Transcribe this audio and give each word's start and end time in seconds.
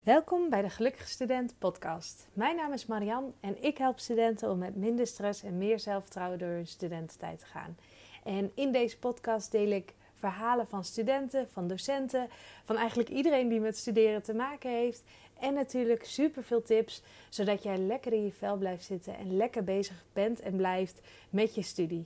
Welkom 0.00 0.50
bij 0.50 0.62
de 0.62 0.70
Gelukkige 0.70 1.08
Student 1.08 1.54
podcast. 1.58 2.28
Mijn 2.32 2.56
naam 2.56 2.72
is 2.72 2.86
Marian 2.86 3.34
en 3.40 3.62
ik 3.62 3.78
help 3.78 3.98
studenten 3.98 4.50
om 4.50 4.58
met 4.58 4.76
minder 4.76 5.06
stress 5.06 5.42
en 5.42 5.58
meer 5.58 5.80
zelfvertrouwen 5.80 6.38
door 6.38 6.48
hun 6.48 6.66
studententijd 6.66 7.38
te 7.38 7.46
gaan. 7.46 7.76
En 8.24 8.52
in 8.54 8.72
deze 8.72 8.98
podcast 8.98 9.50
deel 9.50 9.70
ik 9.70 9.94
verhalen 10.14 10.66
van 10.66 10.84
studenten, 10.84 11.48
van 11.50 11.68
docenten, 11.68 12.28
van 12.64 12.76
eigenlijk 12.76 13.08
iedereen 13.08 13.48
die 13.48 13.60
met 13.60 13.76
studeren 13.76 14.22
te 14.22 14.34
maken 14.34 14.70
heeft. 14.70 15.02
En 15.40 15.54
natuurlijk 15.54 16.04
super 16.04 16.44
veel 16.44 16.62
tips, 16.62 17.02
zodat 17.28 17.62
jij 17.62 17.78
lekker 17.78 18.12
in 18.12 18.24
je 18.24 18.32
vel 18.32 18.56
blijft 18.56 18.84
zitten 18.84 19.16
en 19.16 19.36
lekker 19.36 19.64
bezig 19.64 20.04
bent 20.12 20.40
en 20.40 20.56
blijft 20.56 21.00
met 21.30 21.54
je 21.54 21.62
studie. 21.62 22.02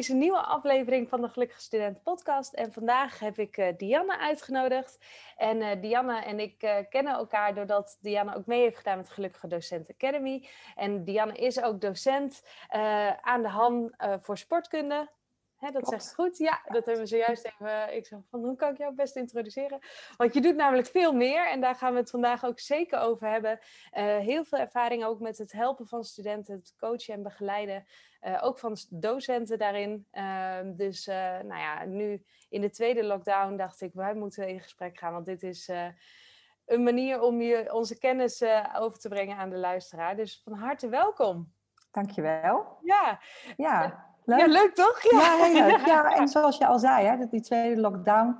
Deze 0.00 0.14
nieuwe 0.14 0.42
aflevering 0.42 1.08
van 1.08 1.20
de 1.20 1.28
Gelukkige 1.28 1.60
Student 1.60 2.02
podcast. 2.02 2.52
En 2.52 2.72
vandaag 2.72 3.18
heb 3.18 3.38
ik 3.38 3.56
uh, 3.56 3.66
Dianne 3.76 4.18
uitgenodigd. 4.18 4.98
En 5.36 5.56
uh, 5.56 5.68
Dianne 5.80 6.22
en 6.22 6.40
ik 6.40 6.84
kennen 6.88 7.12
elkaar 7.12 7.54
doordat 7.54 7.98
Dianne 8.00 8.36
ook 8.36 8.46
mee 8.46 8.60
heeft 8.60 8.76
gedaan 8.76 8.96
met 8.96 9.10
Gelukkige 9.10 9.46
Docent 9.46 9.90
Academy. 9.90 10.48
En 10.76 11.04
Dianne 11.04 11.34
is 11.34 11.62
ook 11.62 11.80
docent 11.80 12.42
aan 13.20 13.42
de 13.42 13.48
HAN 13.48 13.94
voor 14.20 14.38
sportkunde. 14.38 15.08
Hè, 15.60 15.70
dat 15.70 15.88
zegt 15.88 16.14
goed. 16.14 16.38
Ja, 16.38 16.60
dat 16.64 16.84
hebben 16.84 17.02
we 17.02 17.06
zojuist 17.06 17.44
even. 17.44 17.96
Ik 17.96 18.06
zeg 18.06 18.18
van 18.30 18.40
hoe 18.40 18.56
kan 18.56 18.70
ik 18.72 18.78
jou 18.78 18.94
best 18.94 19.16
introduceren? 19.16 19.78
Want 20.16 20.34
je 20.34 20.40
doet 20.40 20.56
namelijk 20.56 20.86
veel 20.86 21.12
meer 21.12 21.50
en 21.50 21.60
daar 21.60 21.74
gaan 21.74 21.92
we 21.92 21.98
het 21.98 22.10
vandaag 22.10 22.44
ook 22.44 22.58
zeker 22.58 22.98
over 22.98 23.28
hebben. 23.28 23.58
Uh, 23.98 24.18
heel 24.18 24.44
veel 24.44 24.58
ervaring 24.58 25.04
ook 25.04 25.20
met 25.20 25.38
het 25.38 25.52
helpen 25.52 25.86
van 25.86 26.04
studenten, 26.04 26.54
het 26.54 26.74
coachen 26.78 27.14
en 27.14 27.22
begeleiden. 27.22 27.86
Uh, 28.22 28.44
ook 28.44 28.58
van 28.58 28.76
docenten 28.90 29.58
daarin. 29.58 30.06
Uh, 30.12 30.58
dus 30.64 31.06
nou 31.06 31.58
ja, 31.58 31.84
nu 31.84 32.24
in 32.48 32.60
de 32.60 32.70
tweede 32.70 33.04
lockdown 33.04 33.56
dacht 33.56 33.80
ik, 33.80 33.94
wij 33.94 34.14
moeten 34.14 34.48
in 34.48 34.60
gesprek 34.60 34.98
gaan. 34.98 35.12
Want 35.12 35.26
dit 35.26 35.42
is 35.42 35.70
een 36.66 36.82
manier 36.82 37.20
om 37.20 37.40
je, 37.40 37.72
onze 37.72 37.98
kennis 37.98 38.42
over 38.76 38.98
te 38.98 39.08
brengen 39.08 39.36
aan 39.36 39.50
de 39.50 39.58
luisteraar. 39.58 40.16
Dus 40.16 40.40
van 40.44 40.52
harte 40.52 40.88
welkom. 40.88 41.52
Dankjewel. 41.90 42.78
Ja. 42.82 43.20
Ja. 43.56 44.09
Leuk. 44.30 44.40
Ja, 44.40 44.46
leuk 44.46 44.74
toch? 44.74 45.02
Ja. 45.02 45.18
ja, 45.18 45.44
heel 45.44 45.66
leuk. 45.66 45.86
Ja, 45.94 46.16
en 46.16 46.28
zoals 46.28 46.58
je 46.58 46.66
al 46.66 46.78
zei, 46.78 47.06
hè, 47.06 47.26
die 47.30 47.40
tweede 47.40 47.80
lockdown, 47.80 48.38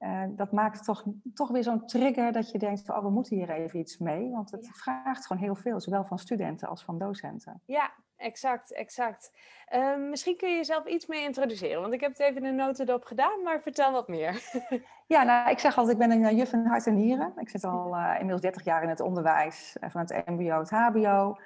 uh, 0.00 0.22
dat 0.28 0.52
maakt 0.52 0.84
toch, 0.84 1.04
toch 1.34 1.48
weer 1.48 1.62
zo'n 1.62 1.86
trigger 1.86 2.32
dat 2.32 2.50
je 2.50 2.58
denkt, 2.58 2.90
oh, 2.90 3.02
we 3.02 3.10
moeten 3.10 3.36
hier 3.36 3.50
even 3.50 3.78
iets 3.78 3.98
mee. 3.98 4.30
Want 4.30 4.50
het 4.50 4.64
ja. 4.66 4.72
vraagt 4.72 5.26
gewoon 5.26 5.42
heel 5.42 5.54
veel, 5.54 5.80
zowel 5.80 6.04
van 6.04 6.18
studenten 6.18 6.68
als 6.68 6.84
van 6.84 6.98
docenten. 6.98 7.62
Ja, 7.66 7.90
exact, 8.16 8.72
exact. 8.72 9.32
Uh, 9.74 9.96
misschien 9.96 10.36
kun 10.36 10.50
je 10.50 10.56
jezelf 10.56 10.86
iets 10.86 11.06
meer 11.06 11.22
introduceren, 11.22 11.80
want 11.80 11.92
ik 11.92 12.00
heb 12.00 12.10
het 12.10 12.20
even 12.20 12.44
in 12.44 12.56
de 12.56 12.62
notendop 12.62 13.04
gedaan, 13.04 13.42
maar 13.42 13.60
vertel 13.60 13.92
wat 13.92 14.08
meer. 14.08 14.42
ja, 15.14 15.22
nou, 15.22 15.50
ik 15.50 15.58
zeg 15.58 15.78
altijd, 15.78 16.00
ik 16.00 16.08
ben 16.08 16.24
een 16.24 16.36
juf 16.36 16.52
in 16.52 16.66
hart 16.66 16.86
en 16.86 16.94
nieren. 16.94 17.32
Ik 17.36 17.48
zit 17.48 17.64
al 17.64 17.96
uh, 17.96 18.10
inmiddels 18.12 18.40
30 18.40 18.64
jaar 18.64 18.82
in 18.82 18.88
het 18.88 19.00
onderwijs, 19.00 19.76
van 19.80 20.00
het 20.00 20.22
mbo, 20.26 20.58
het 20.58 20.70
hbo... 20.70 21.36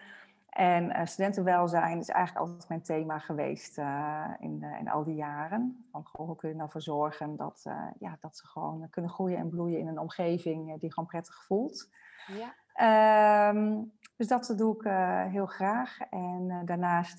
En 0.56 0.84
uh, 0.84 1.04
studentenwelzijn 1.04 1.98
is 1.98 2.08
eigenlijk 2.08 2.46
altijd 2.46 2.68
mijn 2.68 2.82
thema 2.82 3.18
geweest 3.18 3.78
uh, 3.78 4.30
in, 4.38 4.58
uh, 4.62 4.78
in 4.78 4.88
al 4.88 5.04
die 5.04 5.14
jaren. 5.14 5.86
Van, 5.90 6.04
goh, 6.04 6.26
hoe 6.26 6.36
kun 6.36 6.48
je 6.48 6.54
nou 6.54 6.70
voor 6.70 6.82
zorgen 6.82 7.36
dat, 7.36 7.62
ja, 7.98 8.16
dat 8.20 8.36
ze 8.36 8.46
gewoon 8.46 8.90
kunnen 8.90 9.10
groeien 9.10 9.38
en 9.38 9.48
bloeien 9.48 9.78
in 9.78 9.86
een 9.86 9.98
omgeving 9.98 10.80
die 10.80 10.92
gewoon 10.92 11.08
prettig 11.08 11.44
voelt. 11.44 11.90
Ja. 12.26 13.48
Um, 13.48 13.92
dus 14.16 14.28
dat 14.28 14.54
doe 14.56 14.74
ik 14.74 14.90
heel 15.32 15.46
graag. 15.46 16.00
En 16.10 16.62
daarnaast 16.64 17.18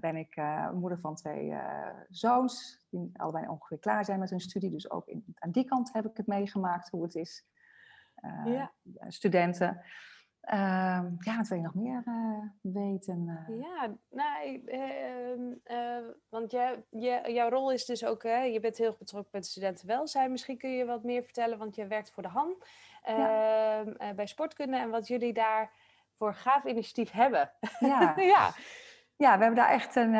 ben 0.00 0.16
ik 0.16 0.42
moeder 0.74 0.98
van 0.98 1.14
twee 1.14 1.54
zoons, 2.08 2.86
die 2.90 3.10
allebei 3.16 3.48
ongeveer 3.48 3.78
klaar 3.78 4.04
zijn 4.04 4.18
met 4.18 4.30
hun 4.30 4.40
studie. 4.40 4.70
Dus 4.70 4.90
ook 4.90 5.06
in, 5.06 5.24
aan 5.38 5.50
die 5.50 5.64
kant 5.64 5.92
heb 5.92 6.04
ik 6.04 6.16
het 6.16 6.26
meegemaakt 6.26 6.90
hoe 6.90 7.02
het 7.02 7.14
is. 7.14 7.46
Ja. 8.44 8.72
Studenten. 9.08 9.82
Uh, 10.50 11.00
ja, 11.18 11.36
wat 11.36 11.48
wil 11.48 11.58
je 11.58 11.64
nog 11.64 11.74
meer 11.74 12.02
uh, 12.06 12.38
weten? 12.60 13.46
Uh... 13.48 13.60
Ja, 13.60 13.94
nou, 14.10 14.62
uh, 15.64 16.08
want 16.28 16.50
jij, 16.50 16.84
jij, 16.90 17.32
jouw 17.32 17.48
rol 17.48 17.72
is 17.72 17.84
dus 17.84 18.04
ook, 18.04 18.22
hè, 18.22 18.42
je 18.42 18.60
bent 18.60 18.76
heel 18.76 18.96
betrokken 18.98 19.30
met 19.32 19.46
studentenwelzijn. 19.46 20.30
Misschien 20.30 20.58
kun 20.58 20.70
je 20.70 20.84
wat 20.84 21.02
meer 21.02 21.22
vertellen, 21.22 21.58
want 21.58 21.74
je 21.74 21.86
werkt 21.86 22.12
voor 22.12 22.22
de 22.22 22.28
HAN 22.28 22.54
ja. 23.04 23.80
Ehm, 23.80 24.14
bij 24.16 24.26
sportkunde 24.26 24.76
en 24.76 24.90
wat 24.90 25.08
jullie 25.08 25.32
daar 25.32 25.70
voor 26.16 26.34
gaaf 26.34 26.64
initiatief 26.64 27.10
hebben. 27.10 27.50
Ja. 27.78 28.14
ja. 28.34 28.54
ja, 29.16 29.36
we 29.36 29.44
hebben 29.44 29.54
daar 29.54 29.70
echt 29.70 29.96
een, 29.96 30.14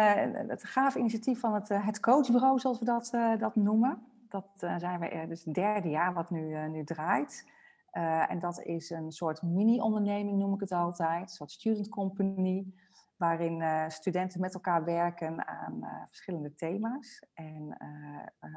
het 0.48 0.64
gaaf 0.64 0.94
initiatief 0.94 1.40
van 1.40 1.54
het, 1.54 1.68
het 1.68 2.00
coachbureau, 2.00 2.58
zoals 2.58 2.78
we 2.78 2.84
dat, 2.84 3.10
dat 3.38 3.56
noemen. 3.56 4.06
Dat 4.28 4.46
zijn 4.56 5.00
we 5.00 5.26
dus 5.28 5.44
het 5.44 5.54
derde 5.54 5.88
jaar 5.88 6.12
wat 6.12 6.30
nu, 6.30 6.68
nu 6.68 6.84
draait. 6.84 7.50
Uh, 7.92 8.30
en 8.30 8.38
dat 8.38 8.62
is 8.62 8.90
een 8.90 9.12
soort 9.12 9.42
mini-onderneming, 9.42 10.38
noem 10.38 10.54
ik 10.54 10.60
het 10.60 10.72
altijd, 10.72 11.22
een 11.22 11.28
soort 11.28 11.50
student 11.50 11.88
company, 11.88 12.72
waarin 13.16 13.60
uh, 13.60 13.88
studenten 13.88 14.40
met 14.40 14.54
elkaar 14.54 14.84
werken 14.84 15.46
aan 15.46 15.78
uh, 15.80 16.02
verschillende 16.06 16.54
thema's. 16.54 17.22
En 17.34 17.76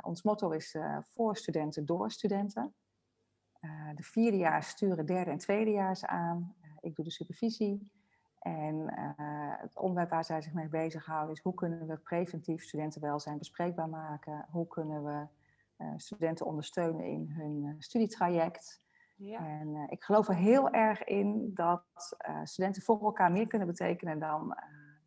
ons 0.02 0.24
motto 0.24 0.50
is 0.50 0.78
voor 1.02 1.38
studenten, 1.38 1.86
door 1.86 2.12
studenten. 2.12 2.74
de 3.96 4.04
vierdejaars 4.04 4.68
sturen 4.68 5.06
derde 5.06 5.32
en 5.32 5.38
tweedejaars 5.38 6.06
aan. 6.06 6.56
ik 6.80 6.96
doe 6.96 7.06
de 7.06 7.12
supervisie. 7.12 7.92
En 8.40 8.94
het 9.62 9.78
onderwerp 9.78 10.10
waar 10.10 10.26
zij 10.26 10.42
zich 10.42 10.54
mee 10.54 10.68
bezighouden 10.68 11.36
is 11.36 11.42
hoe 11.42 11.54
kunnen 11.54 11.88
we 11.88 11.98
preventief 11.98 12.64
studentenwelzijn 12.64 13.38
bespreekbaar 13.38 13.90
maken? 13.90 14.46
Hoe 14.50 14.68
kunnen 14.68 15.04
we 15.04 15.28
studenten 15.98 16.46
ondersteunen 16.46 17.06
in 17.06 17.30
hun 17.30 17.76
studietraject? 17.80 18.84
Ja. 19.16 19.40
En 19.40 19.68
uh, 19.68 19.84
ik 19.90 20.04
geloof 20.04 20.28
er 20.28 20.36
heel 20.36 20.70
erg 20.70 21.04
in 21.04 21.52
dat 21.54 21.84
uh, 22.30 22.40
studenten 22.44 22.82
voor 22.82 23.02
elkaar 23.02 23.32
meer 23.32 23.48
kunnen 23.48 23.68
betekenen 23.68 24.20
dan 24.20 24.46
uh, 24.46 24.56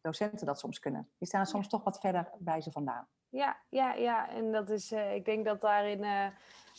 docenten 0.01 0.47
dat 0.47 0.59
soms 0.59 0.79
kunnen. 0.79 1.09
Die 1.19 1.29
staan 1.29 1.47
soms 1.47 1.65
ja. 1.65 1.71
toch 1.71 1.85
wat 1.85 2.01
verder 2.01 2.31
bij 2.39 2.61
ze 2.61 2.71
vandaan. 2.71 3.07
Ja, 3.31 3.57
ja, 3.69 3.95
ja. 3.95 4.31
en 4.31 4.53
dat 4.53 4.71
is, 4.71 4.93
ik 4.93 5.25
denk 5.25 5.45
dat 5.45 5.61
daarin, 5.61 6.33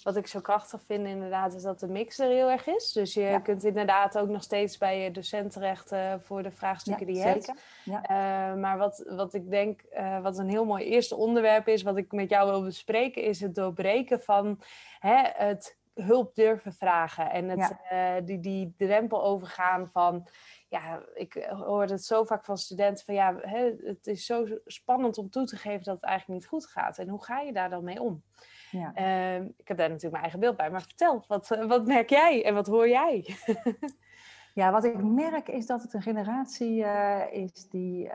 wat 0.04 0.16
ik 0.16 0.28
zo 0.28 0.40
krachtig 0.40 0.84
vind 0.86 1.08
inderdaad, 1.08 1.54
is 1.54 1.62
dat 1.62 1.80
de 1.80 1.88
mix 1.88 2.20
er 2.20 2.30
heel 2.30 2.50
erg 2.50 2.68
is. 2.68 2.92
Dus 2.92 3.14
je 3.14 3.22
ja. 3.22 3.40
kunt 3.40 3.64
inderdaad 3.64 4.18
ook 4.18 4.28
nog 4.28 4.44
steeds 4.44 4.78
bij 4.78 5.00
je 5.00 5.12
docent 5.12 5.52
terecht 5.52 5.94
voor 6.20 6.44
de 6.44 6.52
vraagstukken 6.52 7.06
die 7.06 7.16
je 7.16 7.22
zeker. 7.22 7.56
hebt. 7.84 8.60
maar 8.60 8.78
wat, 8.78 9.04
wat 9.08 9.34
ik 9.34 9.50
denk, 9.50 9.82
wat 10.22 10.38
een 10.38 10.50
heel 10.50 10.66
mooi 10.66 10.86
eerste 10.86 11.16
onderwerp 11.16 11.68
is, 11.68 11.84
wat 11.84 11.98
ik 11.98 12.12
met 12.12 12.30
jou 12.30 12.50
wil 12.50 12.64
bespreken, 12.64 13.24
is 13.24 13.40
het 13.40 13.56
doorbreken 13.56 14.22
van 14.22 14.62
hè, 15.00 15.22
het 15.34 15.79
hulp 16.02 16.36
durven 16.36 16.74
vragen. 16.74 17.32
En 17.32 17.50
het, 17.50 17.78
ja. 17.90 18.18
uh, 18.18 18.26
die, 18.26 18.40
die 18.40 18.74
drempel 18.78 19.24
overgaan 19.24 19.90
van, 19.90 20.28
ja, 20.68 21.04
ik 21.14 21.48
hoor 21.50 21.84
het 21.84 22.04
zo 22.04 22.24
vaak 22.24 22.46
van 22.46 22.58
studenten 22.58 23.06
van, 23.06 23.14
ja, 23.14 23.36
hè, 23.42 23.76
het 23.84 24.08
is 24.08 24.26
zo 24.26 24.46
spannend 24.66 25.18
om 25.18 25.30
toe 25.30 25.46
te 25.46 25.58
geven 25.58 25.84
dat 25.84 25.96
het 25.96 26.04
eigenlijk 26.04 26.40
niet 26.40 26.50
goed 26.50 26.66
gaat. 26.66 26.98
En 26.98 27.10
hoe 27.10 27.24
ga 27.24 27.40
je 27.40 27.54
daar 27.54 27.70
dan 27.70 27.84
mee 27.84 28.02
om? 28.02 28.24
Ja. 28.72 28.92
Uh, 28.96 29.36
ik 29.36 29.68
heb 29.68 29.78
daar 29.78 29.90
natuurlijk 29.90 30.12
mijn 30.12 30.24
eigen 30.24 30.40
beeld 30.40 30.58
bij, 30.58 30.72
maar 30.72 30.82
vertel, 30.82 31.24
wat, 31.28 31.48
wat 31.48 31.86
merk 31.86 32.10
jij 32.10 32.46
en 32.46 32.54
wat 32.54 32.68
hoor 32.68 32.90
jij? 32.90 33.36
ja, 34.54 34.72
wat 34.72 34.84
ik 34.84 35.04
merk 35.04 35.48
is 35.48 35.66
dat 35.66 35.82
het 35.82 35.94
een 35.94 36.02
generatie 36.02 36.82
uh, 36.84 37.24
is 37.32 37.70
die 37.70 38.10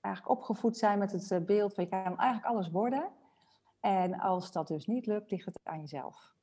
eigenlijk 0.00 0.28
opgevoed 0.28 0.76
zijn 0.76 0.98
met 0.98 1.12
het 1.12 1.46
beeld 1.46 1.74
van 1.74 1.84
je 1.84 1.90
kan 1.90 2.18
eigenlijk 2.18 2.44
alles 2.44 2.70
worden. 2.70 3.10
En 3.80 4.18
als 4.20 4.52
dat 4.52 4.68
dus 4.68 4.86
niet 4.86 5.06
lukt, 5.06 5.30
ligt 5.30 5.44
het 5.44 5.60
aan 5.62 5.80
jezelf. 5.80 6.34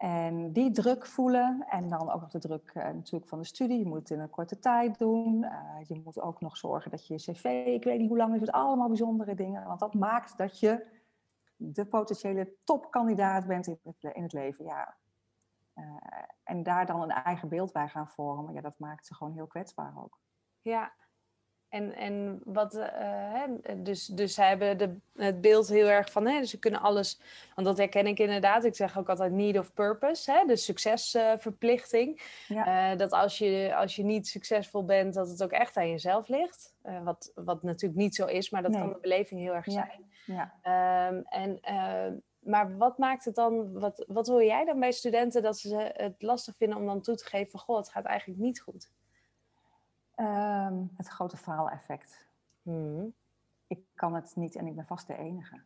En 0.00 0.52
die 0.52 0.70
druk 0.70 1.06
voelen 1.06 1.66
en 1.68 1.88
dan 1.88 2.10
ook 2.10 2.20
nog 2.20 2.30
de 2.30 2.38
druk 2.38 2.72
uh, 2.74 2.84
natuurlijk 2.84 3.28
van 3.28 3.38
de 3.38 3.44
studie. 3.44 3.78
Je 3.78 3.86
moet 3.86 3.98
het 3.98 4.10
in 4.10 4.20
een 4.20 4.30
korte 4.30 4.58
tijd 4.58 4.98
doen. 4.98 5.42
Uh, 5.42 5.86
je 5.86 6.00
moet 6.04 6.20
ook 6.20 6.40
nog 6.40 6.56
zorgen 6.56 6.90
dat 6.90 7.06
je 7.06 7.14
cv, 7.14 7.44
ik 7.66 7.84
weet 7.84 7.98
niet 7.98 8.08
hoe 8.08 8.16
lang 8.16 8.34
is 8.34 8.40
het, 8.40 8.52
allemaal 8.52 8.88
bijzondere 8.88 9.34
dingen. 9.34 9.66
Want 9.66 9.80
dat 9.80 9.94
maakt 9.94 10.38
dat 10.38 10.60
je 10.60 10.86
de 11.56 11.86
potentiële 11.86 12.54
topkandidaat 12.64 13.46
bent 13.46 13.66
in 13.66 13.78
het, 13.82 14.14
in 14.14 14.22
het 14.22 14.32
leven. 14.32 14.64
Ja. 14.64 14.96
Uh, 15.74 15.84
en 16.42 16.62
daar 16.62 16.86
dan 16.86 17.02
een 17.02 17.10
eigen 17.10 17.48
beeld 17.48 17.72
bij 17.72 17.88
gaan 17.88 18.08
vormen, 18.08 18.54
ja, 18.54 18.60
dat 18.60 18.78
maakt 18.78 19.06
ze 19.06 19.14
gewoon 19.14 19.32
heel 19.32 19.46
kwetsbaar 19.46 19.92
ook. 20.02 20.18
Ja, 20.60 20.92
en, 21.70 21.94
en 21.94 22.40
wat, 22.44 22.74
uh, 22.74 22.84
hè, 23.32 23.46
dus, 23.82 24.06
dus 24.06 24.34
zij 24.34 24.48
hebben 24.48 24.78
de, 24.78 24.96
het 25.16 25.40
beeld 25.40 25.68
heel 25.68 25.88
erg 25.88 26.10
van, 26.12 26.26
hè, 26.26 26.40
dus 26.40 26.50
ze 26.50 26.58
kunnen 26.58 26.80
alles, 26.80 27.20
want 27.54 27.66
dat 27.66 27.78
herken 27.78 28.06
ik 28.06 28.18
inderdaad. 28.18 28.64
Ik 28.64 28.74
zeg 28.74 28.98
ook 28.98 29.08
altijd 29.08 29.32
need 29.32 29.58
of 29.58 29.74
purpose, 29.74 30.32
hè, 30.32 30.44
de 30.46 30.56
succesverplichting. 30.56 32.20
Uh, 32.48 32.56
ja. 32.56 32.92
uh, 32.92 32.98
dat 32.98 33.10
als 33.10 33.38
je, 33.38 33.74
als 33.76 33.96
je 33.96 34.02
niet 34.02 34.28
succesvol 34.28 34.84
bent, 34.84 35.14
dat 35.14 35.28
het 35.28 35.42
ook 35.42 35.52
echt 35.52 35.76
aan 35.76 35.90
jezelf 35.90 36.28
ligt. 36.28 36.74
wat, 37.04 37.32
wat 37.34 37.62
natuurlijk 37.62 38.00
niet 38.00 38.14
zo 38.14 38.26
is, 38.26 38.50
maar 38.50 38.62
dat 38.62 38.70
nee. 38.70 38.80
kan 38.80 38.92
de 38.92 38.98
beleving 39.00 39.40
heel 39.40 39.54
erg 39.54 39.64
zijn. 39.64 40.08
Ja. 40.26 40.54
Ja. 40.62 41.08
Um, 41.08 41.22
en 41.28 41.60
maar 42.40 42.76
wat 42.76 42.98
maakt 42.98 43.24
het 43.24 43.34
dan, 43.34 43.72
wat, 43.72 44.04
wat 44.08 44.26
hoor 44.26 44.44
jij 44.44 44.64
dan 44.64 44.80
bij 44.80 44.92
studenten 44.92 45.42
dat 45.42 45.58
ze 45.58 45.92
het 45.92 46.22
lastig 46.22 46.56
vinden 46.56 46.78
om 46.78 46.86
dan 46.86 47.00
toe 47.00 47.14
te 47.14 47.24
geven 47.24 47.50
van, 47.50 47.60
goh, 47.60 47.76
het 47.76 47.88
gaat 47.88 48.04
eigenlijk 48.04 48.40
niet 48.40 48.60
goed? 48.60 48.90
Ehm, 50.20 50.84
het 50.96 51.08
grote 51.08 51.36
faaleffect. 51.36 52.28
Hmm. 52.62 53.12
Ik 53.66 53.84
kan 53.94 54.14
het 54.14 54.36
niet 54.36 54.56
en 54.56 54.66
ik 54.66 54.74
ben 54.74 54.86
vast 54.86 55.06
de 55.06 55.16
enige. 55.16 55.60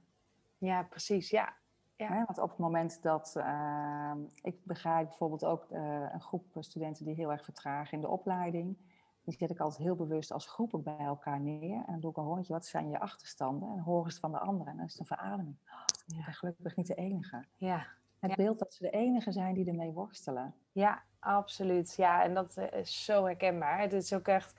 Ja, 0.58 0.82
precies, 0.82 1.30
ja. 1.30 1.52
ja. 1.96 2.24
Want 2.24 2.38
op 2.38 2.48
het 2.48 2.58
moment 2.58 3.02
dat, 3.02 3.34
ehm, 3.36 4.18
ik 4.42 4.64
begrijp 4.64 5.08
bijvoorbeeld 5.08 5.44
ook 5.44 5.70
eh, 5.70 6.12
een 6.12 6.20
groep 6.20 6.56
studenten 6.58 7.04
die 7.04 7.14
heel 7.14 7.32
erg 7.32 7.44
vertragen 7.44 7.92
in 7.92 8.00
de 8.00 8.08
opleiding. 8.08 8.76
Die 9.24 9.34
zet 9.38 9.50
ik 9.50 9.60
altijd 9.60 9.82
heel 9.82 9.96
bewust 9.96 10.32
als 10.32 10.46
groepen 10.46 10.82
bij 10.82 10.98
elkaar 10.98 11.40
neer. 11.40 11.76
En 11.76 11.84
dan 11.86 12.00
doe 12.00 12.10
ik 12.10 12.16
een 12.16 12.24
rondje, 12.24 12.52
wat 12.52 12.66
zijn 12.66 12.88
je 12.90 13.00
achterstanden? 13.00 13.68
En 13.72 13.78
horen 13.78 14.12
ze 14.12 14.20
van 14.20 14.32
de 14.32 14.38
anderen. 14.38 14.66
En 14.72 14.76
dan 14.76 14.86
is 14.86 14.92
het 14.92 15.00
een 15.00 15.16
verademing. 15.16 15.56
Oh, 15.66 16.16
ik 16.16 16.24
ben 16.24 16.34
gelukkig 16.34 16.76
niet 16.76 16.86
de 16.86 16.94
enige. 16.94 17.44
Ja. 17.56 17.86
Het 18.18 18.30
Ja. 18.30 18.36
beeld 18.36 18.58
dat 18.58 18.74
ze 18.74 18.82
de 18.82 18.90
enige 18.90 19.32
zijn 19.32 19.54
die 19.54 19.66
ermee 19.68 19.92
worstelen. 19.92 20.54
Ja, 20.72 21.02
absoluut. 21.24 21.94
Ja, 21.96 22.22
en 22.22 22.34
dat 22.34 22.56
eh, 22.56 22.80
is 22.80 23.04
zo 23.04 23.24
herkenbaar. 23.24 23.80
Het 23.80 23.92
is 23.92 24.12
ook 24.12 24.28
echt, 24.28 24.54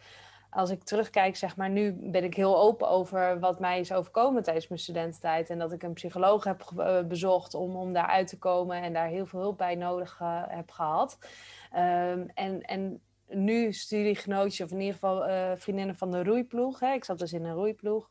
als 0.50 0.69
ik 0.69 0.83
terugkijk, 0.83 1.35
zeg 1.35 1.56
maar, 1.56 1.69
nu 1.69 1.91
ben 2.00 2.23
ik 2.23 2.33
heel 2.35 2.57
open 2.57 2.89
over 2.89 3.39
wat 3.39 3.59
mij 3.59 3.79
is 3.79 3.91
overkomen 3.91 4.44
tijdens 4.44 4.67
mijn 4.67 4.79
studententijd. 4.79 5.50
En 5.50 5.59
dat 5.59 5.71
ik 5.71 5.83
een 5.83 5.94
psycholoog 5.94 6.44
heb 6.44 6.71
eh, 6.77 7.03
bezocht 7.03 7.53
om, 7.53 7.75
om 7.75 7.94
daar 7.94 8.07
uit 8.07 8.27
te 8.27 8.38
komen 8.38 8.81
en 8.81 8.94
daar 8.94 9.07
heel 9.07 9.25
veel 9.25 9.39
hulp 9.39 9.57
bij 9.57 9.75
nodig 9.75 10.17
eh, 10.21 10.44
heb 10.47 10.71
gehad. 10.71 11.17
Ehm, 11.71 12.27
en, 12.33 12.62
en 12.62 13.01
nu 13.27 13.73
studiegenootjes, 13.73 14.65
of 14.65 14.71
in 14.71 14.79
ieder 14.79 14.94
geval 14.94 15.23
vriendinnen 15.57 15.95
van 15.95 16.12
de 16.12 16.23
roeiploeg. 16.23 16.79
Hè. 16.79 16.94
Ik 16.94 17.03
zat 17.03 17.19
dus 17.19 17.33
in 17.33 17.45
een 17.45 17.53
roeiploeg. 17.53 18.09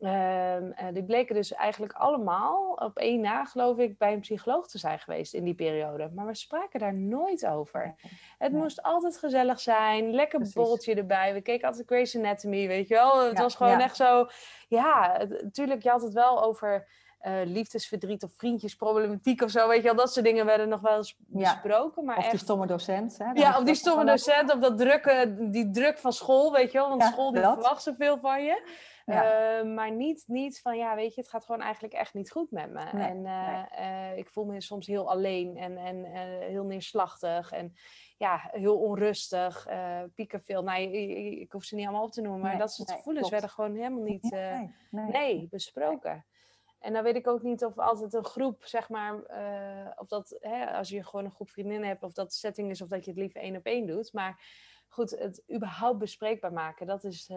Ehm, 0.00 0.70
eh, 0.70 0.86
die 0.92 1.04
bleken 1.04 1.34
dus 1.34 1.52
eigenlijk 1.52 1.92
allemaal 1.92 2.72
op 2.72 2.96
één 2.98 3.20
na, 3.20 3.44
geloof 3.44 3.78
ik, 3.78 3.98
bij 3.98 4.12
een 4.12 4.20
psycholoog 4.20 4.68
te 4.68 4.78
zijn 4.78 4.98
geweest 4.98 5.34
in 5.34 5.44
die 5.44 5.54
periode. 5.54 6.10
Maar 6.14 6.26
we 6.26 6.34
spraken 6.34 6.80
daar 6.80 6.94
nooit 6.94 7.46
over. 7.46 7.94
Het 8.38 8.52
moest 8.52 8.82
altijd 8.82 9.18
gezellig 9.18 9.60
zijn, 9.60 10.10
lekker 10.10 10.38
Precies. 10.38 10.54
borreltje 10.56 10.94
erbij. 10.94 11.34
We 11.34 11.40
keken 11.40 11.68
altijd 11.68 11.86
Grey's 11.86 12.16
Anatomy, 12.16 12.66
weet 12.66 12.88
je 12.88 12.94
wel. 12.94 13.24
Het 13.24 13.36
Ja, 13.36 13.42
was 13.42 13.54
gewoon 13.54 13.72
ja. 13.72 13.80
echt 13.80 13.96
zo... 13.96 14.26
Ja, 14.68 15.24
natuurlijk, 15.42 15.82
je 15.82 15.90
had 15.90 16.02
het 16.02 16.12
wel 16.12 16.42
over 16.42 16.86
eh, 17.18 17.32
liefdesverdriet 17.44 18.22
of 18.22 18.32
vriendjesproblematiek 18.36 19.42
of 19.42 19.50
zo. 19.50 19.68
Weet 19.68 19.76
je 19.82 19.82
wel, 19.82 19.94
dat 19.96 20.12
soort 20.12 20.24
dingen 20.26 20.46
werden 20.46 20.68
nog 20.68 20.80
wel 20.80 20.96
eens 20.96 21.16
Ja. 21.32 21.52
besproken. 21.52 22.04
Maar 22.04 22.16
Of 22.18 22.28
die 22.28 22.38
stomme 22.38 22.66
docent. 22.66 23.18
Hè, 23.18 23.30
Ja, 23.32 23.50
ik 23.50 23.56
of 23.58 23.64
die 23.64 23.74
stomme 23.74 24.04
docent, 24.04 24.52
of 24.54 24.58
dat 24.60 24.78
drukke, 24.78 25.36
die 25.50 25.70
druk 25.70 25.98
van 25.98 26.12
school, 26.12 26.52
weet 26.52 26.72
je 26.72 26.78
wel. 26.78 26.88
Want 26.88 27.02
Ja, 27.02 27.08
school 27.10 27.32
die 27.32 27.42
dat. 27.42 27.52
verwacht 27.54 27.82
zoveel 27.82 28.18
van 28.18 28.44
je. 28.44 28.62
Ja. 29.06 29.24
Eh, 29.58 29.64
maar 29.74 29.90
niet, 29.90 30.24
niet 30.26 30.60
van, 30.60 30.76
ja, 30.76 30.94
weet 30.94 31.14
je, 31.14 31.20
het 31.20 31.30
gaat 31.30 31.44
gewoon 31.44 31.60
eigenlijk 31.60 31.94
echt 31.94 32.14
niet 32.14 32.30
goed 32.30 32.50
met 32.50 32.70
me. 32.70 32.84
Nee, 32.92 33.06
en 33.08 33.26
eh, 33.70 34.16
ik 34.18 34.28
voel 34.28 34.44
me 34.44 34.60
soms 34.60 34.86
heel 34.86 35.10
alleen 35.10 35.56
en, 35.56 35.76
en 35.76 36.04
heel 36.40 36.64
neerslachtig 36.64 37.50
en 37.52 37.74
ja, 38.16 38.40
heel 38.52 38.78
onrustig. 38.78 39.66
pieken 40.14 40.40
veel. 40.40 40.62
Nou, 40.62 40.80
je- 40.80 41.40
ik 41.40 41.52
hoef 41.52 41.64
ze 41.64 41.74
niet 41.74 41.84
allemaal 41.86 42.04
op 42.04 42.12
te 42.12 42.20
noemen, 42.20 42.40
maar 42.40 42.50
Nee, 42.50 42.58
dat 42.58 42.72
soort 42.72 42.90
gevoelens 42.92 43.28
klopt. 43.28 43.42
werden 43.42 43.50
gewoon 43.50 43.74
helemaal 43.76 44.02
niet... 44.04 44.36
Nee, 44.90 45.48
besproken. 45.50 46.24
En 46.80 46.92
dan 46.92 47.02
weet 47.02 47.16
ik 47.16 47.26
ook 47.26 47.42
niet 47.42 47.64
of 47.64 47.78
altijd 47.78 48.12
een 48.14 48.24
groep, 48.24 48.64
zeg 48.64 48.88
maar, 48.88 49.22
eh, 49.22 49.90
of 49.96 50.06
dat, 50.08 50.36
hè, 50.40 50.66
als 50.76 50.88
je 50.88 51.04
gewoon 51.04 51.24
een 51.24 51.30
groep 51.30 51.50
vriendinnen 51.50 51.88
hebt, 51.88 52.02
of 52.02 52.12
dat 52.12 52.28
de 52.30 52.34
setting 52.36 52.70
is, 52.70 52.82
of 52.82 52.88
dat 52.88 53.04
je 53.04 53.10
het 53.10 53.20
liever 53.20 53.40
één 53.40 53.56
op 53.56 53.64
één 53.64 53.86
doet. 53.86 54.12
Maar 54.12 54.40
goed, 54.88 55.10
het 55.10 55.42
überhaupt 55.54 55.98
bespreekbaar 55.98 56.52
maken, 56.52 56.86
dat 56.86 57.04
is, 57.04 57.28
eh, 57.28 57.36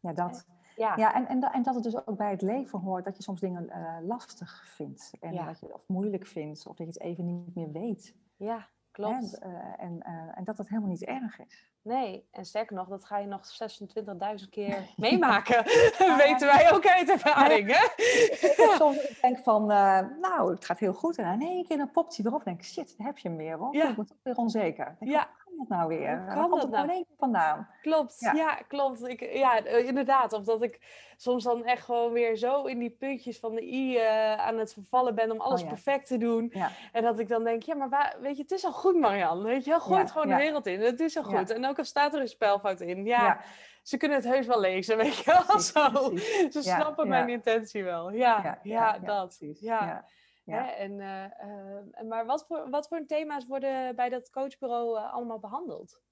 Ja, 0.00 0.12
dat. 0.14 0.46
ja, 0.76 0.96
Ja, 0.96 1.14
en, 1.14 1.26
en, 1.26 1.42
en 1.42 1.62
dat 1.62 1.74
het 1.74 1.84
dus 1.84 2.06
ook 2.06 2.16
bij 2.16 2.30
het 2.30 2.42
leven 2.42 2.78
hoort 2.78 3.04
dat 3.04 3.16
je 3.16 3.22
soms 3.22 3.40
dingen 3.40 3.70
eh, 3.70 3.96
lastig 4.02 4.64
vindt. 4.68 5.10
En 5.20 5.32
Ja. 5.32 5.44
dat 5.44 5.60
je, 5.60 5.74
of 5.74 5.88
moeilijk 5.88 6.26
vindt, 6.26 6.66
of 6.66 6.76
dat 6.76 6.86
je 6.86 6.92
het 6.92 7.00
even 7.00 7.26
niet 7.26 7.54
meer 7.54 7.70
weet. 7.72 8.14
ja? 8.36 8.68
Klopt. 8.92 9.38
Eh, 9.38 9.50
en, 9.76 10.02
eh, 10.02 10.12
en 10.34 10.44
dat 10.44 10.58
het 10.58 10.68
helemaal 10.68 10.90
niet 10.90 11.04
erg 11.04 11.38
is. 11.38 11.68
Nee, 11.82 12.28
en 12.30 12.44
sterker 12.44 12.76
nog, 12.76 12.88
dat 12.88 13.04
ga 13.04 13.18
je 13.18 13.26
nog 13.26 13.46
26.000 13.46 14.48
keer 14.50 14.90
meemaken. 14.96 15.64
Weten 16.26 16.46
wij 16.46 16.72
ook 16.72 16.86
uit 16.86 17.08
ervaring, 17.10 17.76
hè? 17.76 17.84
Ik 18.64 18.74
soms 18.78 18.96
dat 18.96 19.16
denk 19.20 19.38
van, 19.38 19.70
eh, 19.70 20.00
nou, 20.20 20.50
het 20.54 20.64
gaat 20.64 20.78
heel 20.78 20.92
goed. 20.92 21.18
En 21.18 21.24
dan 21.24 21.40
in 21.40 21.48
één 21.48 21.66
keer 21.66 21.76
dan 21.76 21.90
popt 21.90 22.16
hij 22.16 22.24
weer 22.24 22.34
op. 22.34 22.38
En 22.38 22.44
denk 22.44 22.58
ik, 22.60 22.66
shit, 22.66 22.94
daar 22.98 23.06
heb 23.06 23.18
je 23.18 23.28
hem 23.28 23.36
weer. 23.36 23.56
Hoor. 23.56 23.74
Ja. 23.74 23.88
Ik 23.88 23.96
ben 23.96 24.06
toch 24.06 24.16
weer 24.22 24.36
onzeker. 24.36 24.96
Denk, 24.98 25.12
Ja. 25.12 25.28
Dat 25.60 25.78
nou 25.78 25.88
weer? 25.88 26.24
Hoe 26.32 26.48
kan 26.48 26.58
dat 26.58 26.70
nou? 26.70 27.04
vandaan? 27.18 27.68
Klopt, 27.82 28.16
ja, 28.20 28.32
Ja. 28.32 28.54
klopt. 28.54 29.08
Ik, 29.08 29.32
ja, 29.32 29.64
eh, 29.64 29.86
inderdaad. 29.86 30.32
Of 30.32 30.44
dat 30.44 30.62
ik 30.62 30.78
soms 31.16 31.44
dan 31.44 31.64
echt 31.64 31.84
gewoon 31.84 32.12
weer 32.12 32.36
zo 32.36 32.64
in 32.64 32.78
die 32.78 32.90
puntjes 32.90 33.38
van 33.38 33.54
de 33.54 33.62
i 33.62 33.96
eh, 33.96 34.34
aan 34.34 34.58
het 34.58 34.72
vervallen 34.72 35.14
ben 35.14 35.30
om 35.30 35.40
alles 35.40 35.60
ja. 35.60 35.66
perfect 35.66 36.06
te 36.06 36.18
doen. 36.18 36.50
Ja. 36.52 36.70
En 36.92 37.02
dat 37.02 37.18
ik 37.18 37.28
dan 37.28 37.44
denk, 37.44 37.62
ja, 37.62 37.74
maar 37.74 37.88
waar, 37.88 38.16
weet 38.20 38.36
je, 38.36 38.42
het 38.42 38.50
is 38.50 38.64
al 38.64 38.72
goed, 38.72 38.96
Marianne. 38.96 39.42
Weet 39.42 39.64
je 39.64 39.80
gooi 39.80 40.00
het 40.00 40.10
gewoon 40.10 40.28
de 40.28 40.36
wereld 40.36 40.66
in. 40.66 40.80
Het 40.80 41.00
is 41.00 41.16
al 41.16 41.22
goed. 41.22 41.50
En 41.50 41.66
ook 41.66 41.78
al 41.78 41.84
staat 41.84 42.14
er 42.14 42.20
een 42.20 42.28
spelfout 42.28 42.80
in. 42.80 43.04
Ja, 43.04 43.40
ze 43.82 43.96
kunnen 43.96 44.18
het 44.18 44.26
heus 44.26 44.46
wel 44.46 44.60
lezen, 44.60 44.96
weet 44.96 45.16
je 45.16 45.24
wel. 45.24 45.44
Precies, 45.44 45.72
Zo. 45.72 45.90
precies. 45.90 46.52
Ze 46.52 46.62
snappen 46.62 47.08
mijn 47.08 47.28
intentie 47.28 47.84
wel. 47.84 48.10
Ja, 48.10 48.58
ja, 48.62 48.98
dat. 48.98 49.38
Ja. 49.60 50.04
Ja. 50.50 50.64
Hè, 50.64 50.70
en, 50.70 51.00
eh, 51.00 51.24
eh, 51.24 52.06
maar 52.08 52.26
wat 52.26 52.46
voor, 52.46 52.70
wat 52.70 52.88
voor 52.88 53.06
thema's 53.06 53.46
worden 53.46 53.96
bij 53.96 54.08
dat 54.08 54.30
coachbureau 54.30 54.98
eh, 54.98 55.12
allemaal 55.12 55.38
behandeld? 55.38 56.02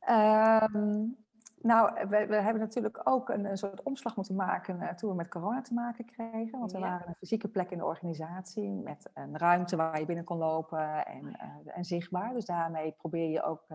Ehm, 0.00 1.04
nou, 1.60 2.08
we, 2.08 2.26
we 2.26 2.34
hebben 2.34 2.62
natuurlijk 2.62 3.00
ook 3.04 3.28
een, 3.28 3.44
een 3.44 3.56
soort 3.56 3.82
omslag 3.82 4.16
moeten 4.16 4.34
maken 4.34 4.96
toen 4.96 5.10
we 5.10 5.16
met 5.16 5.28
corona 5.28 5.60
te 5.60 5.74
maken 5.74 6.04
kregen. 6.04 6.58
Want 6.58 6.70
Ja. 6.70 6.78
waren 6.78 7.08
een 7.08 7.14
fysieke 7.14 7.48
plek 7.48 7.70
in 7.70 7.78
de 7.78 7.84
organisatie 7.84 8.70
met 8.70 9.10
een 9.14 9.38
ruimte 9.38 9.76
waar 9.76 10.00
je 10.00 10.06
binnen 10.06 10.24
kon 10.24 10.38
lopen 10.38 11.06
en, 11.06 11.36
eh, 11.36 11.76
en 11.76 11.84
zichtbaar. 11.84 12.32
Dus 12.32 12.44
daarmee 12.44 12.92
probeer 12.92 13.30
je 13.30 13.42
ook 13.42 13.66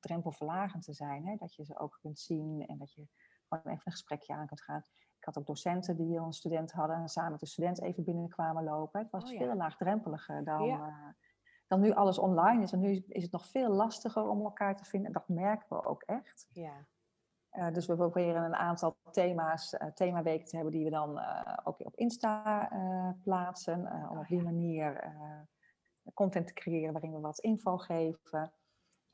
drempelverlagend 0.00 0.84
te 0.84 0.92
zijn. 0.92 1.26
Hè? 1.26 1.36
Dat 1.36 1.54
je 1.54 1.64
ze 1.64 1.78
ook 1.78 1.98
kunt 2.00 2.18
zien 2.18 2.66
en 2.66 2.78
dat 2.78 2.92
je 2.94 3.06
gewoon 3.48 3.64
even 3.74 3.82
een 3.86 3.92
gesprekje 3.92 4.34
aan 4.34 4.46
kunt 4.46 4.62
gaan. 4.62 4.82
Ik 5.18 5.24
had 5.24 5.38
ook 5.38 5.46
docenten 5.46 5.96
die 5.96 6.18
een 6.18 6.32
student 6.32 6.72
hadden 6.72 6.96
en 6.96 7.08
samen 7.08 7.30
met 7.30 7.40
de 7.40 7.46
student 7.46 7.80
even 7.82 8.04
binnenkwamen 8.04 8.64
lopen. 8.64 9.00
Het 9.00 9.10
was 9.10 9.24
Oh 9.24 9.30
ja. 9.32 9.38
veel 9.38 9.54
laagdrempeliger 9.56 10.44
dan, 10.44 10.66
Ja. 10.66 10.86
eh, 10.86 11.26
dan 11.66 11.80
nu 11.80 11.92
alles 11.92 12.18
online 12.18 12.62
is. 12.62 12.72
En 12.72 12.80
nu 12.80 13.04
is 13.08 13.22
het 13.22 13.32
nog 13.32 13.46
veel 13.46 13.70
lastiger 13.70 14.28
om 14.28 14.40
elkaar 14.44 14.76
te 14.76 14.84
vinden. 14.84 15.06
En 15.06 15.12
dat 15.12 15.28
merken 15.28 15.66
we 15.68 15.84
ook 15.84 16.02
echt. 16.02 16.48
Ja, 16.52 16.86
Eh, 17.48 17.72
dus 17.72 17.86
we 17.86 17.96
proberen 17.96 18.44
een 18.44 18.54
aantal 18.56 18.96
thema's, 19.10 19.76
eh 19.76 19.86
themaweken 19.88 20.46
te 20.46 20.54
hebben 20.56 20.72
die 20.74 20.84
we 20.84 20.90
dan 20.90 21.20
ook 21.64 21.80
op 21.86 21.96
Insta 21.96 22.68
plaatsen. 23.22 23.78
om 23.86 24.10
Oh 24.10 24.18
op 24.18 24.26
die 24.26 24.42
manier 24.42 25.12
content 26.14 26.46
te 26.46 26.52
creëren 26.52 26.92
waarin 26.92 27.12
we 27.14 27.20
wat 27.20 27.38
info 27.38 27.76
geven. 27.78 28.52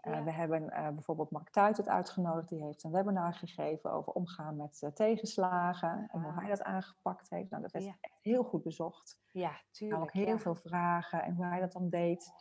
Eh, 0.05 0.13
Ja. 0.13 0.23
We 0.25 0.33
hebben 0.33 0.71
eh, 0.71 0.89
bijvoorbeeld 0.89 1.31
Mark 1.31 1.51
Tuitert 1.51 1.89
uitgenodigd. 1.89 2.49
Die 2.49 2.63
heeft 2.65 2.85
een 2.85 2.91
webinar 2.91 3.35
gegeven 3.35 3.93
over 3.93 4.13
omgaan 4.13 4.57
met 4.57 4.79
eh, 4.83 4.91
tegenslagen. 4.91 6.09
En 6.13 6.21
hoe 6.23 6.31
Ah. 6.33 6.39
hij 6.39 6.49
dat 6.49 6.63
aangepakt 6.63 7.31
heeft. 7.31 7.51
Nou, 7.51 7.63
dat 7.63 7.73
werd 7.73 7.85
Ja. 7.85 7.95
echt 8.01 8.19
heel 8.23 8.43
goed 8.45 8.63
bezocht. 8.63 9.21
ja 9.33 9.49
Er 9.51 9.65
tuurlijk. 9.71 10.01
ook 10.03 10.13
heel 10.13 10.27
ja. 10.27 10.39
veel 10.39 10.55
vragen 10.55 11.23
en 11.23 11.35
hoe 11.35 11.45
hij 11.45 11.61
dat 11.61 11.73
dan 11.73 11.89
deed. 11.89 12.33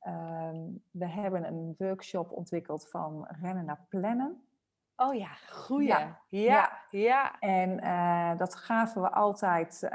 Ehm, 0.00 0.60
we 0.90 1.06
hebben 1.08 1.44
een 1.46 1.74
workshop 1.78 2.30
ontwikkeld 2.32 2.88
van 2.88 3.26
rennen 3.40 3.64
naar 3.64 3.86
plannen. 3.88 4.40
Oh 4.96 5.14
ja, 5.14 5.28
goeie. 5.50 5.86
Ja, 5.88 6.20
Ja, 6.28 6.80
ja. 6.90 7.38
En 7.38 7.76
dat 8.36 8.54
gaven 8.54 9.02
we 9.02 9.10
altijd 9.10 9.88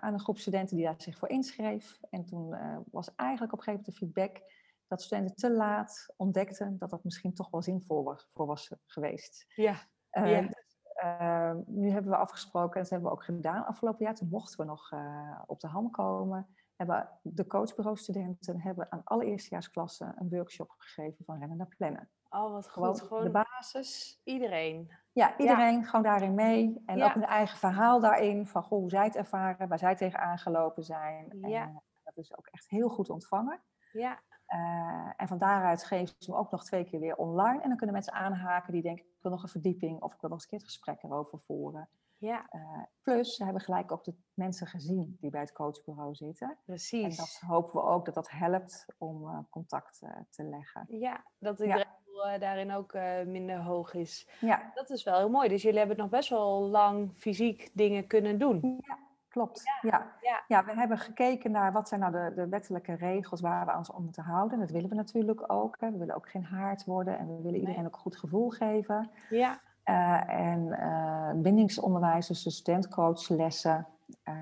aan 0.00 0.12
een 0.12 0.20
groep 0.20 0.38
studenten 0.38 0.76
die 0.76 0.84
daar 0.84 0.94
zich 1.02 1.18
voor 1.18 1.28
inschreef. 1.28 2.00
En 2.10 2.24
toen 2.24 2.56
was 2.90 3.14
eigenlijk 3.14 3.52
op 3.52 3.58
een 3.58 3.64
gegeven 3.64 3.84
moment 3.84 3.84
de 3.86 3.92
feedback 3.92 4.50
dat 4.92 5.02
studenten 5.02 5.34
te 5.36 5.50
laat 5.52 6.12
ontdekten 6.16 6.78
dat 6.78 6.90
dat 6.90 7.04
misschien 7.04 7.34
toch 7.34 7.50
wel 7.50 7.62
zinvol 7.62 8.04
was, 8.04 8.28
voor 8.34 8.46
was 8.46 8.72
geweest. 8.86 9.44
ja. 9.54 9.74
Eh, 10.10 10.30
Ja. 10.30 10.40
dus, 10.40 10.80
eh, 10.94 11.54
nu 11.66 11.90
hebben 11.90 12.10
we 12.10 12.16
afgesproken, 12.16 12.74
en 12.76 12.80
dat 12.82 12.90
hebben 12.90 13.08
we 13.08 13.14
ook 13.16 13.24
gedaan 13.24 13.66
afgelopen 13.66 14.04
jaar. 14.04 14.14
Toen 14.14 14.28
mochten 14.28 14.58
we 14.58 14.64
nog 14.64 14.90
eh, 14.92 15.42
op 15.46 15.60
de 15.60 15.66
hand 15.68 15.90
komen. 15.92 16.46
Hebben 16.76 17.08
de 17.22 17.46
coachbureaustudenten 17.46 18.60
hebben 18.60 18.92
aan 18.92 19.00
alle 19.04 19.24
eerstejaarsklassen 19.24 20.14
een 20.18 20.28
workshop 20.28 20.74
gegeven 20.76 21.24
van 21.24 21.38
rennen 21.38 21.56
naar 21.56 21.74
plannen. 21.76 22.10
Oh, 22.30 22.52
wat 22.52 22.68
Gewoon, 22.68 22.88
goed. 22.98 23.08
Gewoon 23.08 23.24
de 23.24 23.30
basis. 23.30 24.20
iedereen. 24.24 24.92
Ja, 25.12 25.38
iedereen 25.38 25.84
gewoon 25.84 26.02
daarin 26.02 26.34
mee. 26.34 26.82
En 26.86 26.96
Ja. 26.96 27.06
ook 27.08 27.14
een 27.14 27.24
eigen 27.26 27.58
verhaal 27.58 28.00
daarin 28.00 28.46
van 28.46 28.62
goh, 28.62 28.78
hoe 28.78 28.90
zij 28.90 29.04
het 29.04 29.16
ervaren, 29.16 29.68
waar 29.68 29.78
zij 29.78 29.96
tegenaan 29.96 30.38
gelopen 30.38 30.82
zijn. 30.84 31.38
Ja. 31.40 31.82
Dat 32.02 32.16
is 32.16 32.36
ook 32.38 32.46
echt 32.46 32.68
heel 32.68 32.88
goed 32.88 33.10
ontvangen. 33.10 33.62
Ja, 33.92 34.20
Eh, 34.52 35.10
en 35.16 35.28
van 35.28 35.38
daaruit 35.38 35.84
geven 35.84 36.14
ze 36.18 36.30
hem 36.30 36.40
ook 36.40 36.50
nog 36.50 36.64
twee 36.64 36.84
keer 36.84 37.00
weer 37.00 37.16
online. 37.16 37.60
En 37.62 37.68
dan 37.68 37.76
kunnen 37.76 37.94
mensen 37.94 38.12
aanhaken 38.12 38.72
die 38.72 38.82
denken, 38.82 39.04
ik 39.04 39.22
wil 39.22 39.30
nog 39.30 39.42
een 39.42 39.48
verdieping 39.48 40.00
of 40.02 40.14
ik 40.14 40.20
wil 40.20 40.30
nog 40.30 40.38
eens 40.38 40.42
een 40.42 40.48
keer 40.50 40.58
het 40.58 40.68
gesprek 40.68 41.02
erover 41.02 41.38
voeren. 41.46 41.88
ja, 42.18 42.46
Eh, 42.50 42.60
plus, 43.02 43.34
ze 43.36 43.44
hebben 43.44 43.62
gelijk 43.62 43.92
ook 43.92 44.04
de 44.04 44.14
mensen 44.34 44.66
gezien 44.66 45.16
die 45.20 45.30
bij 45.30 45.40
het 45.40 45.52
coachbureau 45.52 46.14
zitten. 46.14 46.48
En 46.48 46.56
precies. 46.64 47.16
dat 47.16 47.40
hopen 47.46 47.80
we 47.80 47.86
ook 47.86 48.04
dat 48.04 48.14
dat 48.14 48.30
helpt 48.30 48.86
om 48.98 49.28
eh, 49.28 49.38
contact 49.50 49.98
te 50.30 50.42
leggen. 50.44 50.84
Ja, 50.88 51.24
dat 51.38 51.58
de 51.58 51.66
Ja. 51.66 51.74
drempel 51.74 52.38
daarin 52.38 52.72
ook 52.72 52.92
minder 53.26 53.62
hoog 53.62 53.94
is. 53.94 54.28
Ja, 54.40 54.70
Dat 54.74 54.90
is 54.90 55.02
wel 55.04 55.18
heel 55.18 55.30
mooi. 55.30 55.48
Dus 55.48 55.62
jullie 55.62 55.78
hebben 55.78 55.96
nog 55.96 56.08
best 56.08 56.28
wel 56.28 56.60
lang 56.60 57.12
fysiek 57.16 57.70
dingen 57.74 58.06
kunnen 58.06 58.38
doen. 58.38 58.80
ja 58.86 58.98
klopt. 59.32 59.62
Ja. 59.80 60.12
Ja. 60.20 60.42
ja. 60.48 60.64
we 60.64 60.74
hebben 60.74 60.98
gekeken 60.98 61.50
naar 61.50 61.72
wat 61.72 61.88
zijn 61.88 62.00
nou 62.00 62.12
de, 62.12 62.32
de 62.34 62.48
wettelijke 62.48 62.94
regels 62.94 63.40
waar 63.40 63.66
we 63.66 63.76
ons 63.76 63.90
om 63.90 64.04
moeten 64.04 64.22
houden. 64.22 64.58
Dat 64.58 64.70
willen 64.70 64.88
we 64.88 64.94
natuurlijk 64.94 65.52
ook. 65.52 65.76
Hè. 65.78 65.90
We 65.90 65.98
willen 65.98 66.14
ook 66.14 66.28
geen 66.28 66.44
haard 66.44 66.84
worden 66.84 67.18
en 67.18 67.36
we 67.36 67.42
willen 67.42 67.60
iedereen 67.60 67.86
ook 67.86 67.94
een 67.94 68.00
goed 68.00 68.16
gevoel 68.16 68.50
geven. 68.50 69.10
Ja. 69.30 69.60
Uh, 69.84 70.30
en 70.30 70.66
uh, 70.66 71.30
bindingsonderwijs, 71.42 72.26
dus 72.26 72.56
studentcoachlessen, 72.56 73.86
uh, 74.28 74.34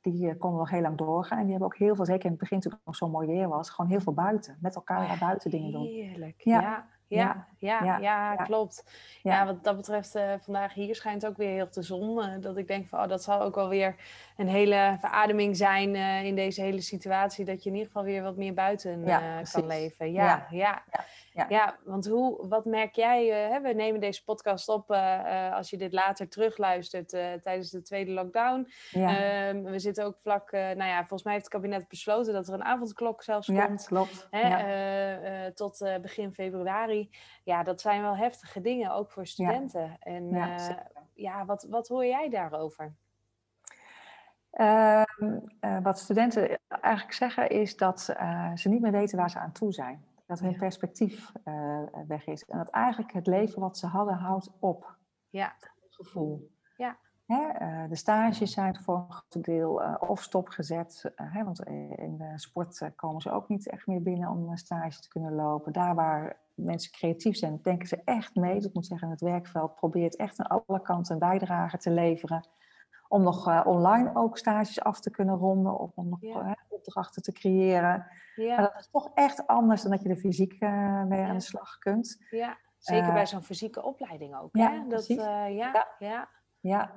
die 0.00 0.36
konden 0.36 0.58
nog 0.58 0.70
heel 0.70 0.80
lang 0.80 0.96
doorgaan. 0.96 1.38
En 1.38 1.44
die 1.44 1.52
hebben 1.52 1.68
ook 1.68 1.78
heel 1.78 1.94
veel, 1.94 2.04
zeker 2.04 2.24
in 2.24 2.30
het 2.30 2.40
begin 2.40 2.60
toen 2.60 2.72
het 2.72 2.80
nog 2.84 2.96
zo 2.96 3.08
mooi 3.08 3.26
weer 3.26 3.48
was, 3.48 3.70
gewoon 3.70 3.90
heel 3.90 4.00
veel 4.00 4.12
buiten. 4.12 4.56
Met 4.60 4.74
elkaar 4.74 5.06
naar 5.06 5.18
buiten 5.18 5.50
dingen 5.50 5.72
doen. 5.72 5.86
Heerlijk, 5.86 6.40
ja. 6.40 6.86
Ja, 7.10 7.46
ja, 7.58 7.98
ja, 7.98 8.36
klopt. 8.36 8.84
Ja. 9.22 9.46
wat 9.46 9.64
dat 9.64 9.76
betreft, 9.76 10.16
uh, 10.16 10.32
vandaag 10.40 10.74
hier 10.74 10.94
schijnt 10.94 11.26
ook 11.26 11.36
weer 11.36 11.50
heel 11.50 11.68
de 11.70 11.82
zon. 11.82 12.18
Uh, 12.18 12.26
dat 12.40 12.56
ik 12.56 12.66
denk 12.66 12.88
van, 12.88 13.02
oh, 13.02 13.08
dat 13.08 13.22
zal 13.22 13.40
ook 13.40 13.54
wel 13.54 13.68
weer 13.68 13.94
een 14.36 14.48
hele 14.48 14.96
verademing 15.00 15.56
zijn 15.56 15.94
uh, 15.94 16.24
in 16.24 16.34
deze 16.34 16.60
hele 16.60 16.80
situatie. 16.80 17.44
Dat 17.44 17.62
je 17.62 17.68
in 17.68 17.74
ieder 17.74 17.90
geval 17.90 18.04
weer 18.04 18.22
wat 18.22 18.36
meer 18.36 18.54
buiten 18.54 19.04
kan 19.52 19.66
leven. 19.66 20.12
Ja, 20.12 20.46
ja. 20.50 20.82
Ja. 21.32 21.46
ja, 21.48 21.76
want 21.84 22.06
hoe, 22.06 22.48
wat 22.48 22.64
merk 22.64 22.94
jij? 22.94 23.26
hè, 23.26 23.60
we 23.60 23.72
nemen 23.72 24.00
deze 24.00 24.24
podcast 24.24 24.68
op 24.68 24.90
als 25.52 25.70
je 25.70 25.76
dit 25.76 25.92
later 25.92 26.28
terugluistert 26.28 27.08
tijdens 27.42 27.70
de 27.70 27.82
tweede 27.82 28.12
lockdown. 28.12 28.68
Ehm, 28.92 29.62
we 29.62 29.78
zitten 29.78 30.04
ook 30.04 30.18
vlak, 30.22 30.52
nou 30.52 30.84
ja, 30.84 30.98
volgens 30.98 31.22
mij 31.22 31.32
heeft 31.32 31.44
het 31.44 31.54
kabinet 31.54 31.88
besloten 31.88 32.32
dat 32.32 32.48
er 32.48 32.54
een 32.54 32.64
avondklok 32.64 33.22
zelfs 33.22 33.46
komt. 33.46 33.86
klopt. 33.86 34.26
Hè, 34.30 35.52
tot 35.52 35.78
begin 36.02 36.32
februari. 36.32 37.10
Ja, 37.44 37.62
dat 37.62 37.80
zijn 37.80 38.02
wel 38.02 38.16
heftige 38.16 38.60
dingen, 38.60 38.92
ook 38.92 39.10
voor 39.10 39.26
studenten. 39.26 39.96
En 40.00 40.28
ja, 40.28 40.86
ja, 41.14 41.44
wat, 41.44 41.66
wat 41.70 41.88
hoor 41.88 42.06
jij 42.06 42.28
daarover? 42.28 42.94
Uh, 44.52 45.02
wat 45.82 45.98
studenten 45.98 46.58
eigenlijk 46.68 47.12
zeggen 47.14 47.48
is 47.48 47.76
dat 47.76 48.14
eh, 48.16 48.50
ze 48.54 48.68
niet 48.68 48.80
meer 48.80 48.92
weten 48.92 49.18
waar 49.18 49.30
ze 49.30 49.38
aan 49.38 49.52
toe 49.52 49.72
zijn. 49.72 50.04
Dat 50.30 50.40
hun 50.40 50.56
perspectief 50.56 51.32
weg 52.06 52.26
is. 52.26 52.44
En 52.44 52.58
dat 52.58 52.68
eigenlijk 52.68 53.12
het 53.12 53.26
leven 53.26 53.60
wat 53.60 53.78
ze 53.78 53.86
hadden 53.86 54.14
houdt 54.14 54.50
op. 54.58 54.96
Ja. 55.28 55.54
Het 55.58 55.94
gevoel. 55.94 56.50
Ja. 56.76 56.96
Hè, 57.26 57.88
de 57.88 57.96
stages 57.96 58.52
zijn 58.52 58.82
voor 58.82 58.96
een 58.96 59.12
groot 59.12 59.44
deel 59.44 59.82
of 59.98 60.22
stopgezet. 60.22 61.12
Hè, 61.14 61.44
want 61.44 61.62
in 61.94 62.16
de 62.18 62.32
sport 62.34 62.90
komen 62.96 63.20
ze 63.20 63.30
ook 63.30 63.48
niet 63.48 63.68
echt 63.68 63.86
meer 63.86 64.02
binnen 64.02 64.30
om 64.30 64.48
een 64.48 64.58
stage 64.58 65.00
te 65.00 65.08
kunnen 65.08 65.32
lopen. 65.32 65.72
Daar 65.72 65.94
waar 65.94 66.36
mensen 66.54 66.92
creatief 66.92 67.36
zijn, 67.36 67.58
denken 67.62 67.88
ze 67.88 68.02
echt 68.04 68.34
mee. 68.34 68.54
Dus 68.54 68.64
ik 68.64 68.74
moet 68.74 68.86
zeggen, 68.86 69.10
het 69.10 69.20
werkveld 69.20 69.74
probeert 69.74 70.16
echt 70.16 70.40
aan 70.40 70.64
alle 70.66 70.82
kanten 70.82 71.12
een 71.12 71.18
bijdrage 71.18 71.78
te 71.78 71.90
leveren. 71.90 72.48
Om 73.10 73.22
nog 73.22 73.48
uh, 73.48 73.60
online 73.64 74.10
ook 74.14 74.38
stages 74.38 74.80
af 74.80 75.00
te 75.00 75.10
kunnen 75.10 75.36
ronden 75.36 75.78
of 75.78 75.90
om 75.94 76.08
nog 76.08 76.20
ja. 76.20 76.42
uh, 76.42 76.52
opdrachten 76.68 77.22
te 77.22 77.32
creëren. 77.32 78.06
Ja. 78.34 78.56
Maar 78.56 78.72
dat 78.72 78.80
is 78.80 78.88
toch 78.90 79.10
echt 79.14 79.46
anders 79.46 79.82
dan 79.82 79.90
dat 79.90 80.02
je 80.02 80.08
er 80.08 80.16
fysiek 80.16 80.52
uh, 80.60 81.04
mee 81.04 81.20
ja. 81.20 81.28
aan 81.28 81.34
de 81.34 81.40
slag 81.40 81.78
kunt. 81.78 82.26
Ja, 82.30 82.56
zeker 82.78 83.12
bij 83.12 83.26
zo'n 83.26 83.42
fysieke 83.42 83.82
opleiding 83.82 84.36
ook. 84.36 84.48
Ja, 84.52 84.70
hè? 84.70 84.86
Dat, 84.88 85.06
ja, 85.06 85.46
ja. 85.98 86.28
ja. 86.60 86.90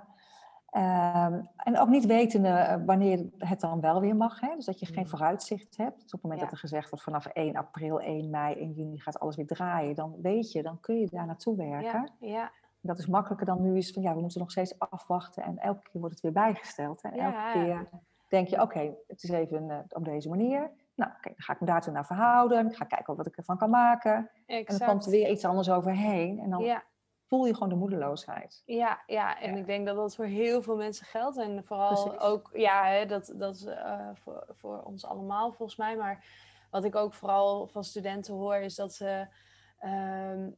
Um, 0.76 1.50
en 1.56 1.80
ook 1.80 1.88
niet 1.88 2.06
wetende 2.06 2.48
eh, 2.48 2.82
wanneer 2.86 3.26
het 3.38 3.60
dan 3.60 3.82
wel 3.82 4.02
weer 4.02 4.16
mag. 4.16 4.40
Hè? 4.40 4.56
Dus 4.56 4.66
dat 4.66 4.80
je 4.80 4.86
geen 4.86 5.04
mm. 5.04 5.10
vooruitzicht 5.10 5.78
hebt. 5.78 6.02
Dus 6.02 6.06
op 6.06 6.12
het 6.12 6.22
moment 6.22 6.42
dat 6.42 6.52
er 6.52 6.58
gezegd 6.58 6.90
wordt 6.90 7.04
vanaf 7.04 7.26
1 7.26 7.56
april, 7.56 8.00
1 8.00 8.30
mei, 8.30 8.56
1 8.56 8.72
juni 8.72 9.00
gaat 9.00 9.20
alles 9.20 9.36
weer 9.36 9.48
draaien. 9.48 9.96
Dan 9.96 10.16
weet 10.22 10.52
je, 10.52 10.64
dan 10.64 10.80
kun 10.80 11.00
je 11.00 11.08
daar 11.10 11.26
naartoe 11.26 11.58
werken. 11.58 12.12
Ja, 12.20 12.28
ja. 12.28 12.52
Dat 12.86 13.00
is 13.00 13.08
makkelijker 13.08 13.46
dan 13.46 13.62
nu 13.62 13.78
is 13.78 13.92
van 13.92 14.02
ja, 14.02 14.14
we 14.14 14.22
moeten 14.22 14.40
nog 14.40 14.52
steeds 14.52 14.80
afwachten. 14.80 15.44
En 15.44 15.58
elke 15.58 15.82
keer 15.82 16.00
wordt 16.00 16.16
het 16.16 16.24
weer 16.24 16.32
bijgesteld. 16.32 17.02
En 17.02 17.12
elke 17.12 17.52
keer 17.54 17.90
denk 18.28 18.48
je, 18.48 18.56
oké, 18.56 18.64
okay, 18.64 18.98
het 19.08 19.24
is 19.24 19.30
even 19.30 19.70
uh, 19.70 19.78
op 19.90 20.06
deze 20.06 20.30
manier. 20.30 20.72
Nou, 20.96 21.12
oké, 21.12 21.20
okay, 21.20 21.34
dan 21.34 21.42
ga 21.42 21.54
ik 21.54 21.60
me 21.60 21.66
daartoe 21.66 21.94
naar 21.94 22.06
verhouden. 22.06 22.68
Ik 22.68 22.76
ga 22.76 22.86
kijken 22.86 23.16
wat 23.16 23.28
ik 23.28 23.38
ervan 23.38 23.58
kan 23.58 23.70
maken. 23.70 24.30
Exact. 24.46 24.70
En 24.70 24.78
dan 24.78 24.88
komt 24.88 25.06
er 25.06 25.12
weer 25.12 25.30
iets 25.30 25.46
anders 25.46 25.70
overheen. 25.70 26.40
En 26.40 26.50
dan 26.50 26.82
voel 27.28 27.46
je 27.46 27.54
gewoon 27.54 27.70
de 27.70 27.76
moedeloosheid. 27.76 28.62
Ja, 28.66 29.04
ja 29.06 29.40
en 29.40 29.58
ik 29.58 29.66
denk 29.66 29.86
dat 29.86 29.96
dat 29.96 30.16
voor 30.16 30.26
heel 30.26 30.62
veel 30.62 30.76
mensen 30.76 31.06
geldt. 31.06 31.38
En 31.38 31.64
vooral 31.66 32.20
ook, 32.20 32.50
ja, 32.54 32.86
hè, 32.86 33.06
dat, 33.06 33.34
dat 33.36 33.56
is 33.56 33.66
uh, 33.66 34.10
voor, 34.14 34.46
voor 34.50 34.82
ons 34.82 35.06
allemaal 35.06 35.52
volgens 35.52 35.78
mij. 35.78 35.98
Maar 35.98 36.26
wat 36.72 36.84
ik 36.84 36.96
ook 36.96 37.14
vooral 37.14 37.68
van 37.68 37.84
studenten 37.84 38.34
hoor, 38.34 38.56
is 38.56 38.76
dat 38.76 38.94
ze. 38.94 39.28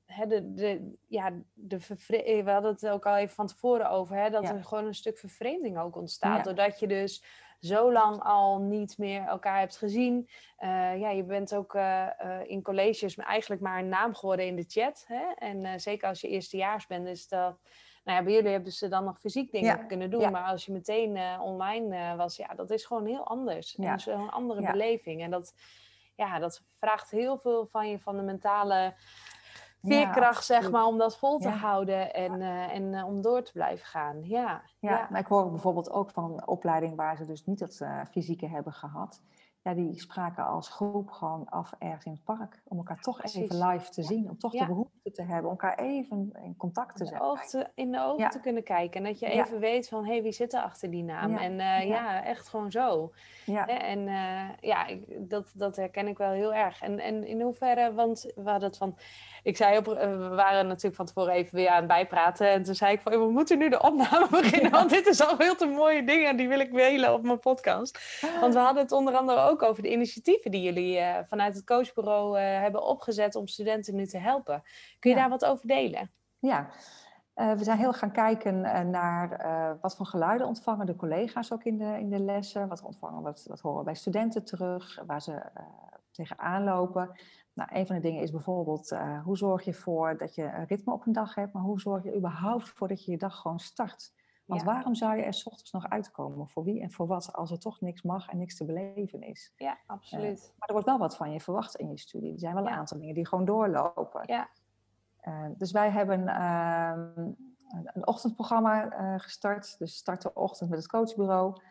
Hè, 0.05 0.27
de, 0.27 0.53
de, 0.53 0.93
ja, 1.07 1.31
de 1.53 1.79
we 2.43 2.51
hadden 2.51 2.71
het 2.71 2.87
ook 2.87 3.05
al 3.05 3.15
even 3.15 3.35
van 3.35 3.47
tevoren 3.47 3.89
over, 3.89 4.15
hè, 4.15 4.29
dat 4.29 4.49
er 4.49 4.63
gewoon 4.63 4.85
een 4.85 4.95
stuk 4.95 5.17
vervreemding 5.17 5.77
ook 5.77 5.95
ontstaat. 5.95 6.43
Doordat 6.43 6.79
je 6.79 6.87
dus 6.87 7.23
zo 7.59 7.91
lang 7.91 8.23
al 8.23 8.59
niet 8.59 8.97
meer 8.97 9.21
elkaar 9.21 9.59
hebt 9.59 9.77
gezien. 9.77 10.29
Uh, 10.59 10.99
ja, 10.99 11.09
je 11.09 11.23
bent 11.23 11.55
ook 11.55 11.75
uh, 11.75 12.07
uh, 12.23 12.37
in 12.43 12.61
colleges 12.61 13.15
eigenlijk 13.15 13.61
maar 13.61 13.79
een 13.79 13.89
naam 13.89 14.15
geworden 14.15 14.45
in 14.45 14.55
de 14.55 14.65
chat. 14.67 15.05
Hè? 15.07 15.23
En 15.35 15.79
zeker 15.79 16.07
als 16.07 16.21
je 16.21 16.27
eerstejaars 16.27 16.87
bent, 16.87 17.07
is 17.07 17.27
dat... 17.27 17.59
Nou 18.03 18.17
ja, 18.17 18.23
bij 18.23 18.33
jullie 18.33 18.51
hebben 18.51 18.71
ze 18.71 18.87
dan 18.87 19.03
nog 19.03 19.19
fysiek 19.19 19.51
dingen 19.51 19.77
ja. 19.77 19.83
kunnen 19.83 20.09
doen. 20.09 20.21
Ja. 20.21 20.29
Maar 20.29 20.43
als 20.43 20.65
je 20.65 20.71
meteen 20.71 21.39
online 21.39 22.15
was, 22.15 22.37
ja, 22.37 22.47
dat 22.55 22.71
is 22.71 22.85
gewoon 22.85 23.05
heel 23.05 23.27
anders. 23.27 23.75
Ja. 23.77 23.97
En 24.05 24.19
een 24.19 24.29
andere 24.29 24.71
beleving. 24.71 25.21
En 25.21 25.31
dat, 25.31 25.53
ja, 26.15 26.39
dat 26.39 26.63
vraagt 26.79 27.11
heel 27.11 27.37
veel 27.37 27.65
van 27.65 27.89
je, 27.89 27.99
van 27.99 28.17
de 28.17 28.23
mentale 28.23 28.93
veerkracht, 29.81 30.45
zeg 30.45 30.71
maar, 30.71 30.85
om 30.85 30.97
dat 30.97 31.17
vol 31.17 31.39
te 31.39 31.49
houden 31.49 32.13
en, 32.13 32.41
uh, 32.41 32.73
en 32.73 32.93
uh, 32.93 33.07
om 33.07 33.21
door 33.21 33.43
te 33.43 33.51
blijven 33.51 33.85
gaan. 33.85 34.23
Ja, 34.23 34.61
ja, 34.79 35.07
maar 35.09 35.19
ik 35.19 35.27
hoor 35.27 35.51
bijvoorbeeld 35.51 35.91
ook 35.91 36.09
van 36.09 36.23
een 36.23 36.47
opleiding 36.47 36.95
waar 36.95 37.17
ze 37.17 37.25
dus 37.25 37.45
niet 37.45 37.59
het 37.59 37.79
uh, 37.79 38.01
fysieke 38.11 38.47
hebben 38.47 38.73
gehad 38.73 39.21
ja, 39.65 39.73
die 39.73 39.99
spraken 39.99 40.45
als 40.45 40.69
groep 40.69 41.11
gewoon 41.11 41.49
af 41.49 41.73
ergens 41.79 42.05
in 42.05 42.11
het 42.11 42.23
park. 42.23 42.61
Om 42.67 42.77
elkaar 42.77 42.99
toch 42.99 43.23
even 43.23 43.67
live 43.67 43.89
te 43.89 44.03
zien. 44.03 44.29
Om 44.29 44.37
toch 44.37 44.51
de 44.51 44.65
behoefte 44.65 45.11
te 45.11 45.21
hebben. 45.21 45.51
Om 45.51 45.57
elkaar 45.57 45.77
even 45.79 46.31
in 46.43 46.55
contact 46.57 46.97
te 46.97 47.05
zijn. 47.05 47.69
in 47.75 47.91
de 47.91 48.01
ogen 48.03 48.29
te 48.29 48.39
kunnen 48.39 48.63
kijken. 48.63 49.03
En 49.03 49.07
dat 49.11 49.19
je 49.19 49.25
even 49.25 49.59
weet 49.59 49.87
van, 49.87 50.05
hé, 50.05 50.11
hey, 50.11 50.21
wie 50.21 50.31
zit 50.31 50.53
er 50.53 50.61
achter 50.61 50.89
die 50.89 51.03
naam? 51.03 51.35
En 51.35 51.51
uh, 51.51 51.87
ja. 51.87 52.23
echt 52.23 52.47
gewoon 52.47 52.71
zo. 52.71 53.11
En 53.65 53.99
uh, 53.99 54.49
ja, 54.59 54.87
dat, 55.17 55.51
dat 55.55 55.75
herken 55.75 56.07
ik 56.07 56.17
wel 56.17 56.31
heel 56.31 56.53
erg. 56.53 56.81
En, 56.81 56.99
en 56.99 57.27
in 57.27 57.41
hoeverre, 57.41 57.93
want 57.93 58.31
we 58.35 58.49
hadden 58.49 58.69
het 58.69 58.77
van... 58.77 58.97
Ik 59.43 59.57
zei 59.57 59.77
op, 59.77 59.87
eh, 59.87 60.09
we 60.09 60.27
waren 60.27 60.67
natuurlijk 60.67 60.95
van 60.95 61.05
tevoren 61.05 61.33
even 61.33 61.55
weer 61.55 61.69
aan 61.69 61.77
het 61.77 61.87
bijpraten. 61.87 62.49
En 62.49 62.63
toen 62.63 62.75
zei 62.75 62.93
ik 62.93 63.01
van, 63.01 63.11
we 63.11 63.31
moeten 63.31 63.57
nu 63.57 63.69
de 63.69 63.81
opname 63.81 64.27
beginnen. 64.41 64.71
Want 64.79 64.89
dit 64.89 65.07
is 65.07 65.27
al 65.27 65.35
veel 65.35 65.55
te 65.55 65.65
mooie 65.65 66.03
dingen. 66.03 66.37
Die 66.37 66.47
wil 66.47 66.59
ik 66.59 66.73
delen 66.73 67.13
op 67.13 67.23
mijn 67.23 67.39
podcast. 67.39 67.99
Want 68.39 68.53
we 68.53 68.59
hadden 68.59 68.83
het 68.83 68.91
onder 68.91 69.13
andere 69.13 69.39
ook 69.41 69.54
over 69.63 69.83
de 69.83 69.91
initiatieven 69.91 70.51
die 70.51 70.61
jullie 70.61 70.97
uh, 70.97 71.17
vanuit 71.27 71.55
het 71.55 71.63
coachbureau 71.63 72.39
uh, 72.39 72.43
hebben 72.43 72.83
opgezet 72.83 73.35
om 73.35 73.47
studenten 73.47 73.95
nu 73.95 74.05
te 74.05 74.17
helpen. 74.17 74.63
Kun 74.99 75.09
je 75.09 75.15
ja. 75.15 75.21
daar 75.21 75.29
wat 75.29 75.45
over 75.45 75.67
delen? 75.67 76.11
Ja, 76.39 76.69
uh, 77.35 77.53
we 77.53 77.63
zijn 77.63 77.77
heel 77.77 77.93
gaan 77.93 78.11
kijken 78.11 78.61
naar 78.89 79.77
wat 79.81 79.95
voor 79.95 80.05
geluiden 80.05 80.47
ontvangen 80.47 80.85
de 80.85 80.95
collega's 80.95 81.51
ook 81.51 81.63
in 81.63 81.77
de, 81.77 81.99
in 81.99 82.09
de 82.09 82.19
lessen. 82.19 82.67
Wat, 82.67 82.81
ontvangen, 82.81 83.21
wat, 83.21 83.45
wat 83.47 83.59
horen 83.59 83.83
bij 83.83 83.95
studenten 83.95 84.43
terug, 84.43 85.01
waar 85.05 85.21
ze 85.21 85.41
tegenaan 86.11 86.63
lopen. 86.63 87.11
Nou, 87.53 87.69
een 87.73 87.87
van 87.87 87.95
de 87.95 88.01
dingen 88.01 88.21
is 88.21 88.31
bijvoorbeeld, 88.31 88.97
hoe 89.23 89.37
zorg 89.37 89.63
je 89.63 89.71
ervoor 89.71 90.17
dat 90.17 90.35
je 90.35 90.43
een 90.43 90.65
ritme 90.65 90.93
op 90.93 91.05
een 91.05 91.13
dag 91.13 91.35
hebt, 91.35 91.53
maar 91.53 91.63
hoe 91.63 91.79
zorg 91.79 92.03
je 92.03 92.15
überhaupt 92.15 92.69
voor 92.69 92.87
dat 92.87 93.05
je 93.05 93.11
je 93.11 93.17
dag 93.17 93.35
gewoon 93.35 93.59
start? 93.59 94.13
Want 94.45 94.63
waarom 94.63 94.95
zou 94.95 95.17
je 95.17 95.23
er 95.23 95.33
s 95.33 95.45
ochtends 95.45 95.71
nog 95.71 95.89
uitkomen? 95.89 96.49
Voor 96.49 96.63
wie 96.63 96.81
en 96.81 96.91
voor 96.91 97.07
wat? 97.07 97.33
Als 97.33 97.51
er 97.51 97.59
toch 97.59 97.81
niks 97.81 98.01
mag 98.01 98.27
en 98.27 98.37
niks 98.37 98.57
te 98.57 98.65
beleven 98.65 99.21
is. 99.21 99.53
Ja, 99.55 99.77
absoluut. 99.85 100.39
Uh, 100.39 100.59
maar 100.59 100.67
er 100.67 100.73
wordt 100.73 100.87
wel 100.87 100.97
wat 100.97 101.15
van 101.15 101.31
je 101.31 101.39
verwacht 101.39 101.75
in 101.75 101.89
je 101.89 101.97
studie. 101.97 102.33
Er 102.33 102.39
zijn 102.39 102.53
wel 102.53 102.65
een 102.65 102.73
aantal 102.73 102.99
dingen 102.99 103.13
die 103.13 103.27
gewoon 103.27 103.45
doorlopen. 103.45 104.21
Ja. 104.25 104.49
Uh, 105.27 105.45
dus 105.57 105.71
wij 105.71 105.89
hebben 105.89 106.19
uh, 106.19 106.93
een 107.93 108.07
ochtendprogramma 108.07 108.89
eh, 108.89 109.19
gestart. 109.19 109.79
Dus 109.79 109.95
start 109.95 110.21
de 110.21 110.33
ochtend 110.33 110.69
met 110.69 110.79
het 110.79 110.87
coachbureau. 110.87 111.61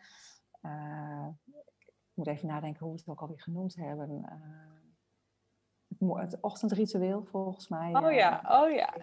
ik 1.77 2.13
moet 2.13 2.27
even 2.27 2.47
nadenken 2.47 2.85
hoe 2.85 2.93
we 2.93 2.99
het 2.99 3.09
ook 3.09 3.21
alweer 3.21 3.41
genoemd 3.41 3.75
hebben. 3.75 4.25
het 5.99 6.41
ochtendritueel 6.41 7.23
volgens 7.23 7.67
mij. 7.67 7.95
Oh 7.95 8.11
ja, 8.11 8.43
oh 8.47 8.71
ja. 8.71 8.93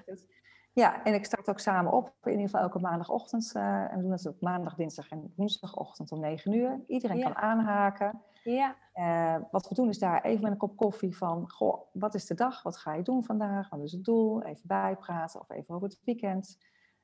Ja, 0.75 1.05
en 1.05 1.15
ik 1.15 1.25
start 1.25 1.49
ook 1.49 1.59
samen 1.59 1.93
op, 1.93 2.15
in 2.23 2.31
ieder 2.31 2.45
geval 2.45 2.61
elke 2.61 2.79
maandagochtend. 2.79 3.53
Uh, 3.57 3.93
en 3.93 3.97
we 3.97 4.03
doen 4.03 4.11
het 4.11 4.27
op 4.27 4.41
maandag, 4.41 4.75
dinsdag 4.75 5.09
en 5.09 5.33
woensdagochtend 5.37 6.13
om 6.13 6.21
9 6.21 6.53
uur. 6.53 6.81
Iedereen 6.87 7.23
kan 7.23 7.37
aanhaken. 7.37 8.23
Ja. 8.45 8.77
Uh, 8.95 9.37
wat 9.51 9.69
we 9.69 9.75
doen 9.75 9.89
is 9.89 9.99
daar 9.99 10.23
even 10.23 10.43
met 10.43 10.51
een 10.53 10.59
kop 10.59 10.77
koffie 10.77 11.17
van, 11.17 11.51
goh, 11.51 11.81
wat 11.93 12.15
is 12.15 12.27
de 12.27 12.35
dag? 12.35 12.63
Wat 12.63 12.77
ga 12.77 12.95
je 12.95 13.03
doen 13.03 13.25
vandaag? 13.25 13.69
Wat 13.69 13.83
is 13.83 13.93
het 13.93 14.05
doel? 14.05 14.43
Even 14.43 14.67
bijpraten 14.67 15.41
of 15.41 15.51
even 15.51 15.75
over 15.75 15.89
het 15.89 16.01
weekend. 16.05 16.59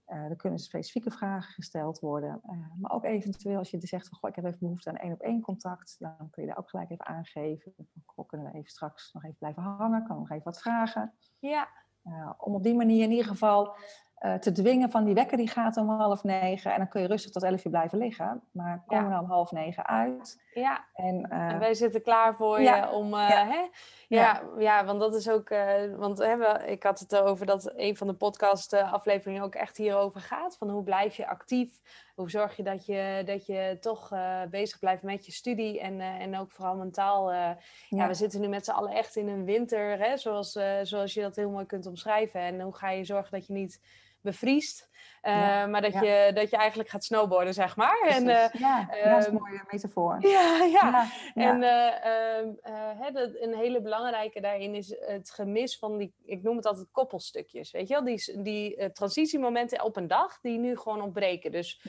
Uh, 0.07 0.17
er 0.17 0.37
kunnen 0.37 0.59
specifieke 0.59 1.11
vragen 1.11 1.53
gesteld 1.53 1.99
worden. 1.99 2.41
maar 2.81 2.91
ook 2.91 3.05
eventueel 3.05 3.59
als 3.59 3.71
je 3.71 3.79
zegt 3.81 4.09
van, 4.09 4.19
goh, 4.19 4.31
ik 4.31 4.37
heb 4.37 4.45
even 4.45 4.59
behoefte 4.59 4.91
aan 4.91 4.97
één 4.97 5.13
op 5.13 5.21
één 5.21 5.41
contact. 5.41 5.97
Dan 5.99 6.31
kun 6.31 6.43
je 6.43 6.49
daar 6.49 6.59
ook 6.59 6.71
gelijk 6.71 6.91
even 6.91 7.07
aangeven. 7.07 7.75
Goh, 8.05 8.27
kunnen 8.27 8.53
we 8.53 8.59
even 8.59 8.71
straks 8.71 9.13
nog 9.13 9.25
even 9.25 9.37
blijven 9.39 9.63
hangen? 9.63 10.05
Kan 10.05 10.19
nog 10.19 10.31
even 10.31 10.45
wat 10.45 10.61
vragen? 10.61 11.15
Ja. 11.39 11.69
Uh, 12.05 12.31
om 12.39 12.55
op 12.55 12.63
die 12.63 12.75
manier 12.75 13.03
in 13.03 13.11
ieder 13.11 13.27
geval 13.27 13.77
eh, 14.19 14.35
te 14.35 14.53
dwingen 14.53 14.91
van 14.91 15.05
die 15.05 15.15
wekker 15.15 15.37
die 15.37 15.49
gaat 15.49 15.77
om 15.77 15.91
half 15.91 16.25
negen. 16.25 16.73
En 16.73 16.79
dan 16.79 16.89
kun 16.89 17.01
je 17.01 17.07
rustig 17.07 17.31
tot 17.31 17.43
elf 17.43 17.65
uur 17.65 17.71
blijven 17.71 17.99
liggen. 17.99 18.43
Maar 18.53 18.83
kom 18.87 18.99
er 18.99 19.09
nou 19.09 19.23
om 19.23 19.31
half 19.31 19.53
negen 19.53 19.87
uit. 19.87 20.43
Ja, 20.55 20.85
en, 20.95 21.31
en 21.31 21.59
wij 21.59 21.75
zitten 21.75 22.03
klaar 22.03 22.35
voor 22.35 22.61
je 22.61 22.91
om... 22.91 23.11
ja. 23.11 23.47
Hè? 23.47 23.69
Ja, 24.09 24.43
ja. 24.59 24.85
want 24.85 25.01
dat 25.01 25.15
is 25.15 25.31
ook... 25.31 25.49
want 25.97 26.19
hè, 26.19 26.65
ik 26.65 26.83
had 26.83 26.99
het 26.99 27.13
erover 27.13 27.47
dat 27.47 27.73
een 27.77 27.97
van 27.97 28.07
de 28.07 28.15
podcast 28.15 28.73
afleveringen 28.73 29.43
ook 29.43 29.55
echt 29.55 29.77
hierover 29.77 30.21
gaat. 30.21 30.57
Van 30.57 30.71
hoe 30.71 30.83
blijf 30.83 31.17
je 31.17 31.27
actief? 31.27 31.81
Hoe 32.19 32.31
zorg 32.31 32.57
je 32.57 32.63
dat 32.63 32.87
je, 32.87 33.23
dat 33.25 33.47
je 33.47 33.77
toch 33.81 34.13
bezig 34.51 34.79
blijft 34.79 35.03
met 35.03 35.27
je 35.27 35.33
studie 35.33 35.81
en, 35.81 36.01
en 36.01 36.39
ook 36.39 36.51
vooral 36.51 36.77
mentaal. 36.77 37.33
ja. 37.33 37.59
ja. 37.89 38.07
we 38.09 38.15
zitten 38.15 38.41
nu 38.41 38.49
met 38.49 38.65
z'n 38.65 38.71
allen 38.71 38.93
echt 38.93 39.17
in 39.17 39.29
een 39.29 39.45
winter, 39.45 39.99
hè, 39.99 40.17
zoals, 40.17 40.59
zoals 40.83 41.15
je 41.15 41.21
dat 41.21 41.37
heel 41.37 41.51
mooi 41.51 41.67
kunt 41.67 41.87
omschrijven. 41.87 42.41
En 42.41 42.61
hoe 42.61 42.75
ga 42.75 42.91
je 42.91 43.05
zorgen 43.05 43.31
dat 43.31 43.47
je 43.47 43.53
niet 43.53 43.81
bevriest. 44.21 44.88
Uh, 45.23 45.67
maar 45.67 45.83
dat, 45.83 45.93
je, 45.93 46.31
dat 46.35 46.51
je 46.51 46.57
eigenlijk 46.57 46.89
gaat 46.89 47.05
snowboarden, 47.05 47.55
zeg 47.55 47.77
maar. 47.77 48.07
En, 48.09 48.29
uh, 48.29 48.49
ja, 48.53 48.87
dat 48.87 49.19
is 49.19 49.27
een 49.27 49.33
ehm, 49.33 49.43
mooie 49.43 49.63
metafoor. 49.71 50.17
Ja, 50.29 50.65
ja. 50.65 51.09
En 51.35 51.63
uh, 51.63 53.41
een 53.41 53.55
hele 53.55 53.81
belangrijke 53.81 54.41
daarin 54.41 54.75
is 54.75 54.97
het 55.01 55.31
gemis 55.31 55.79
van 55.79 55.97
die, 55.97 56.15
ik 56.25 56.43
noem 56.43 56.57
het 56.57 56.67
altijd 56.67 56.87
koppelstukjes. 56.93 57.71
Weet 57.71 57.89
je 57.89 57.95
wel, 57.95 58.05
die, 58.05 58.43
die 58.43 58.93
transitiemomenten 58.93 59.85
op 59.85 59.97
een 59.97 60.07
dag 60.07 60.41
die 60.41 60.59
nu 60.59 60.77
gewoon 60.77 61.03
ontbreken. 61.03 61.53
Dus 61.53 61.83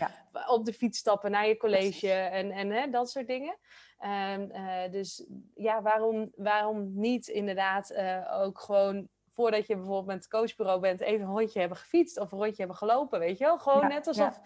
op 0.47 0.65
de 0.65 0.73
fiets 0.73 0.99
stappen 0.99 1.31
naar 1.31 1.47
je 1.47 1.57
college 1.57 2.11
en, 2.11 2.51
en 2.51 2.91
dat 2.91 3.09
soort 3.09 3.27
dingen. 3.27 3.57
Um, 4.33 4.51
dus 4.91 5.25
ja, 5.55 5.81
waarom, 5.81 6.31
waarom 6.35 6.99
niet 6.99 7.27
inderdaad 7.27 7.95
ook 8.31 8.59
gewoon 8.59 9.07
voordat 9.39 9.67
je 9.67 9.75
bijvoorbeeld 9.75 10.05
met 10.05 10.15
het 10.15 10.27
coachbureau 10.27 10.79
bent, 10.79 11.01
even 11.01 11.25
een 11.25 11.31
rondje 11.31 11.59
hebben 11.59 11.77
gefietst 11.77 12.19
of 12.19 12.31
een 12.31 12.37
rondje 12.37 12.57
hebben 12.57 12.75
gelopen, 12.75 13.19
weet 13.19 13.37
je 13.37 13.43
wel? 13.43 13.59
Gewoon 13.59 13.87
net 13.87 14.07
alsof 14.07 14.39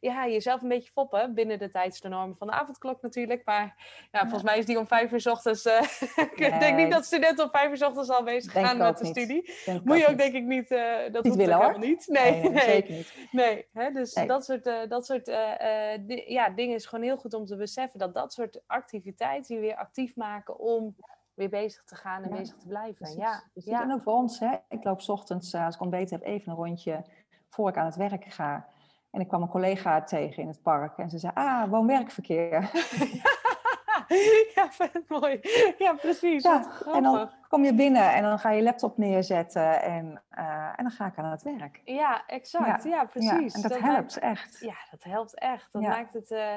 ja. 0.00 0.28
jezelf 0.28 0.62
een 0.62 0.68
beetje 0.68 0.90
foppen 0.90 1.34
binnen 1.34 1.58
de 1.58 1.70
tijdsnormen 1.70 2.36
van 2.36 2.46
de 2.46 2.52
avondklok 2.52 3.02
natuurlijk. 3.02 3.44
Maar 3.44 3.74
ja, 4.12 4.20
volgens 4.20 4.42
mij 4.42 4.58
is 4.58 4.66
die 4.66 4.78
om 4.78 4.86
vijf 4.86 5.12
uur 5.12 5.20
s 5.20 5.26
ochtends. 5.26 5.66
Uh, 5.66 5.82
ik 6.46 6.60
denk 6.60 6.76
niet 6.76 6.90
dat 6.90 7.04
studenten 7.04 7.44
om 7.44 7.50
vijf 7.50 7.70
uur 7.70 7.76
s 7.76 7.82
ochtends 7.82 8.10
al 8.10 8.22
bezig 8.22 8.52
gaan 8.52 8.76
met 8.76 8.98
de 8.98 9.06
studie. 9.06 9.52
Moet 9.84 9.98
je 9.98 10.08
ook 10.08 10.18
denk 10.18 10.34
ik 10.34 10.44
niet. 10.44 10.70
Uh, 10.70 10.96
dat 11.12 11.24
niet 11.24 11.34
willen 11.34 11.56
hoor. 11.56 11.78
Niet. 11.78 12.06
Nee, 12.06 12.32
nee, 12.32 12.50
nee, 12.50 12.62
zeker 12.62 12.94
niet. 12.94 13.14
Nee, 13.30 13.66
hè, 13.72 13.90
dus 13.90 14.12
dat 14.26 14.44
soort, 14.44 14.66
uh, 14.66 14.78
dat 14.88 15.06
soort 15.06 15.26
ja, 16.26 16.50
dingen 16.50 16.74
is 16.74 16.86
gewoon 16.86 17.04
heel 17.04 17.16
goed 17.16 17.34
om 17.34 17.46
te 17.46 17.56
beseffen 17.56 17.98
dat 17.98 18.14
dat 18.14 18.32
soort 18.32 18.62
activiteiten 18.66 19.54
je 19.54 19.60
weer 19.60 19.76
actief 19.76 20.16
maken 20.16 20.58
om 20.58 20.96
weer 21.40 21.60
bezig 21.60 21.84
te 21.84 21.94
gaan 21.94 22.22
en 22.22 22.30
bezig 22.30 22.56
te 22.56 22.66
blijven. 22.66 23.16
Ja, 23.16 23.42
ja. 23.54 23.82
En 23.82 23.92
ook 23.92 24.02
voor 24.02 24.12
ons, 24.12 24.38
hè? 24.38 24.56
ik 24.68 24.84
loop 24.84 25.08
ochtends 25.08 25.52
eh, 25.52 25.64
als 25.64 25.74
ik 25.74 25.80
ontbeten 25.80 26.18
heb 26.18 26.26
even 26.26 26.50
een 26.50 26.58
rondje 26.58 27.04
voor 27.48 27.68
ik 27.68 27.76
aan 27.76 27.86
het 27.86 27.96
werk 27.96 28.24
ga. 28.24 28.68
En 29.10 29.20
ik 29.20 29.28
kwam 29.28 29.42
een 29.42 29.48
collega 29.48 30.02
tegen 30.02 30.42
in 30.42 30.48
het 30.48 30.62
park 30.62 30.98
en 30.98 31.10
ze 31.10 31.18
zei, 31.18 31.32
ah, 31.34 31.70
woon-werkverkeer. 31.70 32.52
ja, 34.54 34.70
vet 34.70 35.08
mooi. 35.08 35.40
Ja, 35.78 35.92
precies. 35.92 36.44
en 36.92 37.02
dan 37.02 37.30
kom 37.48 37.64
je 37.64 37.74
binnen 37.74 38.12
en 38.12 38.22
dan 38.22 38.38
ga 38.38 38.50
je 38.50 38.62
laptop 38.62 38.98
neerzetten 38.98 39.82
en, 39.82 40.22
uh, 40.38 40.68
en 40.76 40.82
dan 40.82 40.90
ga 40.90 41.06
ik 41.06 41.18
aan 41.18 41.30
het 41.30 41.42
werk. 41.42 41.80
Ja, 41.84 42.26
exact. 42.26 42.84
Ja, 42.84 43.04
precies. 43.04 43.54
en 43.54 43.62
dat, 43.62 43.78
helpt 43.78 44.18
echt. 44.18 44.58
Ja, 44.60 44.76
dat 44.90 45.04
helpt 45.04 45.38
echt. 45.38 45.68
Dat 45.72 45.82
maakt 45.82 46.14
het... 46.14 46.30
Uh, 46.30 46.54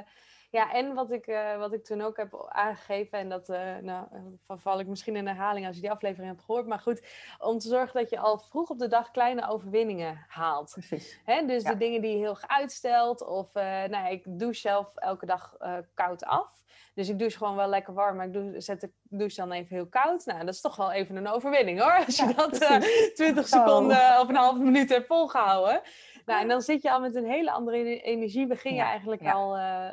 ja, 0.54 0.74
en 0.74 0.94
wat 0.94 1.12
ik, 1.12 1.28
uh, 1.28 1.58
wat 1.58 1.74
ik 1.74 1.84
toen 1.84 2.02
ook 2.02 2.18
heb 2.18 2.46
aangegeven, 2.50 3.18
en 3.18 3.30
dat 3.30 3.50
uh, 3.50 3.78
nou, 3.82 4.08
val 4.48 4.80
ik 4.80 4.88
misschien 4.88 5.16
in 5.16 5.28
herhaling 5.28 5.66
als 5.66 5.76
je 5.76 5.82
die 5.82 5.92
aflevering 5.92 6.32
hebt 6.32 6.44
gehoord, 6.44 6.68
maar 6.68 6.80
goed, 6.80 7.08
om 7.40 7.60
te 7.60 7.68
zorgen 7.68 8.00
dat 8.00 8.10
je 8.10 8.20
al 8.20 8.40
vroeg 8.40 8.70
op 8.70 8.80
de 8.80 8.88
dag 8.88 9.12
kleine 9.12 9.50
overwinningen 9.50 10.26
haalt. 10.28 10.72
Precies. 10.72 11.20
Hè? 11.24 11.46
Dus 11.46 11.64
de 11.64 11.78
dingen 11.78 12.02
die 12.02 12.12
je 12.12 12.18
heel 12.18 12.38
uitstelt, 12.42 13.28
of 13.28 13.56
uh, 13.56 13.64
nou, 13.84 14.12
ik 14.12 14.24
douche 14.28 14.60
zelf 14.60 14.96
elke 14.96 15.26
dag 15.26 15.58
koud 15.94 16.24
af. 16.24 16.62
Dus 16.94 17.10
ik 17.10 17.20
douche 17.20 17.38
gewoon 17.38 17.56
wel 17.56 17.68
lekker 17.68 17.94
warm, 17.94 18.16
maar 18.16 18.26
ik 18.26 18.34
douche, 18.34 18.62
zet 18.62 18.82
de 18.82 18.92
douche 19.04 19.36
dan 19.36 19.52
even 19.52 19.76
heel 19.76 19.88
koud. 19.88 20.26
Nou, 20.26 20.46
dat 20.46 20.54
is 20.54 20.62
toch 20.62 20.76
wel 20.76 20.92
even 20.92 21.16
een 21.16 21.28
overwinning 21.28 21.80
hoor, 21.80 22.06
als 22.06 22.18
je 22.18 22.34
dat 22.36 22.82
20 23.16 23.48
seconden 23.48 24.20
of 24.20 24.30
een 24.30 24.36
half 24.36 24.58
minuut 24.58 24.90
hebt 24.90 25.08
volgehouden. 25.08 25.82
Nou, 26.26 26.42
en 26.42 26.48
dan 26.48 26.62
zit 26.62 26.82
je 26.82 26.92
al 26.92 27.00
met 27.00 27.16
een 27.16 27.26
hele 27.26 27.52
andere 27.52 28.02
energie, 28.02 28.48
begin 28.48 28.74
je 28.74 28.82
eigenlijk 28.82 29.28
al 29.28 29.58
uh, 29.58 29.88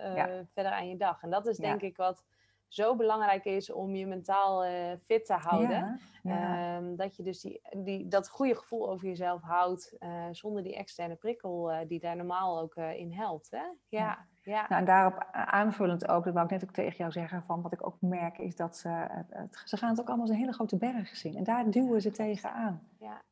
verder 0.52 0.72
aan 0.72 0.88
je 0.88 0.96
dag. 0.96 1.22
En 1.22 1.30
dat 1.30 1.46
is 1.46 1.56
denk 1.56 1.80
ik 1.80 1.96
wat 1.96 2.24
zo 2.68 2.96
belangrijk 2.96 3.44
is 3.44 3.72
om 3.72 3.94
je 3.94 4.06
mentaal 4.06 4.66
uh, 4.66 4.72
fit 5.04 5.26
te 5.26 5.34
houden. 5.34 6.00
Um, 6.24 6.96
dat 6.96 7.16
je 7.16 7.22
dus 7.22 7.40
die, 7.40 7.60
die, 7.76 8.08
dat 8.08 8.28
goede 8.28 8.54
gevoel 8.54 8.90
over 8.90 9.06
jezelf 9.06 9.42
houdt, 9.42 9.96
uh, 10.00 10.24
zonder 10.30 10.62
die 10.62 10.76
externe 10.76 11.14
prikkel 11.14 11.72
uh, 11.72 11.78
die 11.86 12.00
daar 12.00 12.16
normaal 12.16 12.60
ook 12.60 12.74
in 12.76 13.12
helpt. 13.12 13.50
Hè? 13.50 13.62
Ja, 13.88 14.26
ja. 14.42 14.66
Nou, 14.68 14.80
en 14.80 14.84
daarop 14.84 15.26
aanvullend 15.32 16.08
ook, 16.08 16.24
dat 16.24 16.34
wou 16.34 16.44
ik 16.44 16.52
net 16.52 16.64
ook 16.64 16.74
tegen 16.74 16.96
jou 16.96 17.12
zeggen, 17.12 17.42
van 17.42 17.62
wat 17.62 17.72
ik 17.72 17.86
ook 17.86 17.96
merk 18.00 18.38
is 18.38 18.56
dat 18.56 18.76
ze, 18.76 18.88
het, 18.88 19.62
ze 19.64 19.76
gaan 19.76 19.90
het 19.90 20.00
ook 20.00 20.06
allemaal 20.06 20.26
als 20.26 20.34
een 20.34 20.40
hele 20.40 20.52
grote 20.52 20.76
berg 20.76 21.16
zien. 21.16 21.36
En 21.36 21.44
daar 21.44 21.70
duwen 21.70 22.00
ze 22.00 22.10
tegenaan. 22.10 22.88
Ja. 22.98 23.22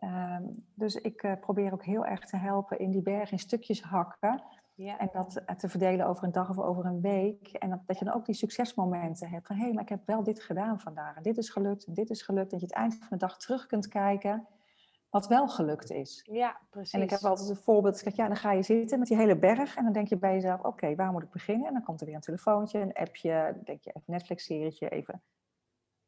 Ehm, 0.00 0.42
dus 0.74 0.94
ik 0.94 1.22
uh, 1.22 1.32
probeer 1.40 1.72
ook 1.72 1.84
heel 1.84 2.06
erg 2.06 2.26
te 2.26 2.36
helpen 2.36 2.78
in 2.78 2.90
die 2.90 3.02
berg 3.02 3.32
in 3.32 3.38
stukjes 3.38 3.82
hakken. 3.82 4.42
Ja. 4.74 4.98
En 4.98 5.08
dat 5.12 5.36
eh, 5.36 5.56
te 5.56 5.68
verdelen 5.68 6.06
over 6.06 6.24
een 6.24 6.32
dag 6.32 6.50
of 6.50 6.58
over 6.58 6.84
een 6.84 7.00
week. 7.00 7.48
En 7.52 7.70
dat, 7.70 7.80
dat 7.86 7.98
je 7.98 8.04
dan 8.04 8.14
ook 8.14 8.26
die 8.26 8.34
succesmomenten 8.34 9.28
hebt. 9.28 9.46
Van 9.46 9.56
hé, 9.56 9.62
hey, 9.62 9.72
maar 9.72 9.82
ik 9.82 9.88
heb 9.88 10.06
wel 10.06 10.22
dit 10.22 10.42
gedaan 10.42 10.80
vandaag. 10.80 11.16
En 11.16 11.22
dit 11.22 11.36
is 11.36 11.50
gelukt 11.50 11.84
en 11.84 11.94
dit 11.94 12.10
is 12.10 12.22
gelukt. 12.22 12.50
Dat 12.50 12.60
je 12.60 12.66
het 12.66 12.74
eind 12.74 12.94
van 12.94 13.06
de 13.10 13.16
dag 13.16 13.38
terug 13.38 13.66
kunt 13.66 13.88
kijken 13.88 14.46
wat 15.10 15.26
wel 15.26 15.48
gelukt 15.48 15.90
is. 15.90 16.20
Ja, 16.32 16.60
precies. 16.70 16.92
En 16.92 17.02
ik 17.02 17.10
heb 17.10 17.24
altijd 17.24 17.48
een 17.48 17.56
voorbeeld. 17.56 18.06
Ik 18.06 18.14
ja, 18.14 18.26
dan 18.26 18.36
ga 18.36 18.52
je 18.52 18.62
zitten 18.62 18.98
met 18.98 19.08
die 19.08 19.16
hele 19.16 19.38
berg. 19.38 19.76
En 19.76 19.84
dan 19.84 19.92
denk 19.92 20.08
je 20.08 20.18
bij 20.18 20.34
jezelf, 20.34 20.60
oké, 20.62 20.94
waar 20.94 21.12
moet 21.12 21.22
ik 21.22 21.30
beginnen? 21.30 21.66
En 21.66 21.72
dan 21.72 21.82
komt 21.82 22.00
er 22.00 22.06
weer 22.06 22.14
een 22.14 22.20
telefoontje, 22.20 22.78
een 22.78 22.92
appje. 22.92 23.50
Dan 23.54 23.64
denk 23.64 23.82
je 23.82 23.90
even 23.90 24.12
Netflix-serietje, 24.12 24.88
even 24.88 25.22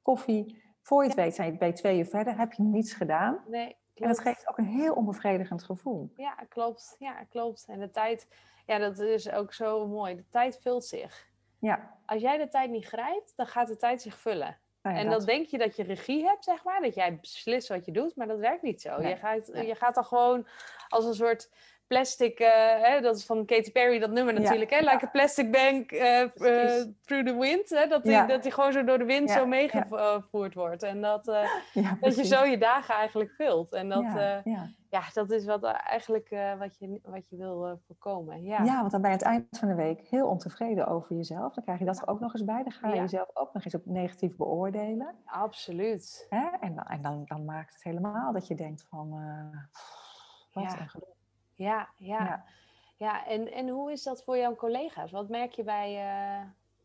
koffie. 0.02 0.62
Voor 0.80 1.02
je 1.02 1.08
het 1.08 1.18
weet 1.18 1.34
zijn 1.34 1.52
je 1.52 1.58
bij 1.58 1.72
twee 1.72 1.98
uur 1.98 2.06
verder. 2.06 2.38
Heb 2.38 2.52
je 2.52 2.62
niets 2.62 2.92
gedaan. 2.92 3.38
Nee. 3.48 3.76
En 3.94 4.08
dat 4.08 4.20
geeft 4.20 4.48
ook 4.48 4.58
een 4.58 4.64
heel 4.64 4.94
onbevredigend 4.94 5.62
gevoel. 5.62 6.12
Ja, 6.16 6.34
klopt. 6.48 6.96
Ja, 6.98 7.24
klopt. 7.24 7.64
En 7.68 7.78
de 7.78 7.90
tijd, 7.90 8.28
ja, 8.66 8.78
dat 8.78 8.98
is 8.98 9.30
ook 9.30 9.52
zo 9.52 9.86
mooi. 9.86 10.16
De 10.16 10.28
tijd 10.30 10.58
vult 10.60 10.84
zich. 10.84 11.30
Ja. 11.58 11.98
Als 12.06 12.22
jij 12.22 12.38
de 12.38 12.48
tijd 12.48 12.70
niet 12.70 12.86
grijpt, 12.86 13.32
dan 13.36 13.46
gaat 13.46 13.68
de 13.68 13.76
tijd 13.76 14.02
zich 14.02 14.18
vullen. 14.18 14.58
Nou 14.82 14.96
en 14.96 15.10
dan 15.10 15.24
denk 15.24 15.46
je 15.46 15.58
dat 15.58 15.76
je 15.76 15.82
regie 15.82 16.24
hebt, 16.24 16.44
zeg 16.44 16.64
maar. 16.64 16.80
Dat 16.80 16.94
jij 16.94 17.18
beslist 17.20 17.68
wat 17.68 17.84
je 17.84 17.92
doet, 17.92 18.16
maar 18.16 18.26
dat 18.26 18.38
werkt 18.38 18.62
niet 18.62 18.80
zo. 18.80 19.02
Je, 19.02 19.16
gaat, 19.16 19.46
je 19.46 19.74
gaat 19.74 19.94
dan 19.94 20.04
gewoon 20.04 20.46
als 20.88 21.04
een 21.04 21.14
soort 21.14 21.50
plastic, 21.92 22.40
uh, 22.40 22.48
hè, 22.82 23.00
dat 23.00 23.16
is 23.16 23.24
van 23.24 23.44
Katy 23.44 23.72
Perry, 23.72 23.98
dat 23.98 24.10
nummer 24.10 24.34
natuurlijk, 24.34 24.70
hè? 24.70 24.78
Like 24.78 25.04
a 25.04 25.08
plastic 25.08 25.50
bank 25.50 25.92
uh, 25.92 26.20
uh, 26.20 26.84
through 27.04 27.26
the 27.26 27.36
wind. 27.38 27.68
Hè? 27.68 27.86
Dat 27.86 28.02
die, 28.04 28.26
dat 28.26 28.42
die 28.42 28.52
gewoon 28.52 28.72
zo 28.72 28.84
door 28.84 28.98
de 28.98 29.04
wind 29.04 29.30
zo 29.30 29.46
meegevoerd 29.46 30.54
wordt. 30.54 30.82
En 30.82 31.00
dat, 31.00 31.24
dat 32.00 32.16
je 32.16 32.24
zo 32.24 32.44
je 32.44 32.58
dagen 32.58 32.94
eigenlijk 32.94 33.30
vult. 33.30 33.72
En 33.72 33.88
dat, 33.88 34.04
ja, 34.90 35.02
dat 35.12 35.30
is 35.30 35.44
wat, 35.44 35.64
eigenlijk 35.64 36.28
wat, 36.58 36.78
je, 36.78 37.00
wat 37.02 37.28
je 37.28 37.36
wil 37.36 37.80
voorkomen. 37.86 38.42
Ja. 38.42 38.62
ja, 38.62 38.78
want 38.80 38.90
dan 38.90 39.00
ben 39.00 39.10
je 39.10 39.24
aan 39.24 39.32
het 39.32 39.40
eind 39.40 39.58
van 39.58 39.68
de 39.68 39.74
week 39.74 40.00
heel 40.00 40.26
ontevreden 40.28 40.86
over 40.86 41.16
jezelf. 41.16 41.54
Dan 41.54 41.64
krijg 41.64 41.78
je 41.78 41.84
dat 41.84 42.02
er 42.02 42.08
ook 42.08 42.20
nog 42.20 42.32
eens 42.32 42.44
bij. 42.44 42.62
Dan 42.62 42.72
ga 42.72 42.88
je 42.88 43.00
jezelf 43.00 43.30
ook 43.34 43.52
nog 43.52 43.64
eens 43.64 43.74
op 43.74 43.86
negatief 43.86 44.36
beoordelen. 44.36 45.14
Absoluut. 45.24 46.26
Hè? 46.28 46.48
En, 46.60 46.74
dan, 46.74 46.84
en 46.84 47.02
dan, 47.02 47.22
dan 47.24 47.44
maakt 47.44 47.72
het 47.72 47.82
helemaal 47.82 48.32
dat 48.32 48.46
je 48.46 48.54
denkt 48.54 48.86
van... 48.88 49.10
wat 50.52 50.76
een 50.78 51.11
Ja, 51.62 51.88
ja. 51.96 52.44
ja. 52.96 53.26
en, 53.26 53.52
en 53.52 53.68
hoe 53.68 53.92
is 53.92 54.02
dat 54.02 54.22
voor 54.22 54.36
jouw 54.36 54.54
collega's? 54.54 55.10
Wat 55.10 55.28
merk 55.28 55.52
je 55.52 55.62
bij, 55.62 55.94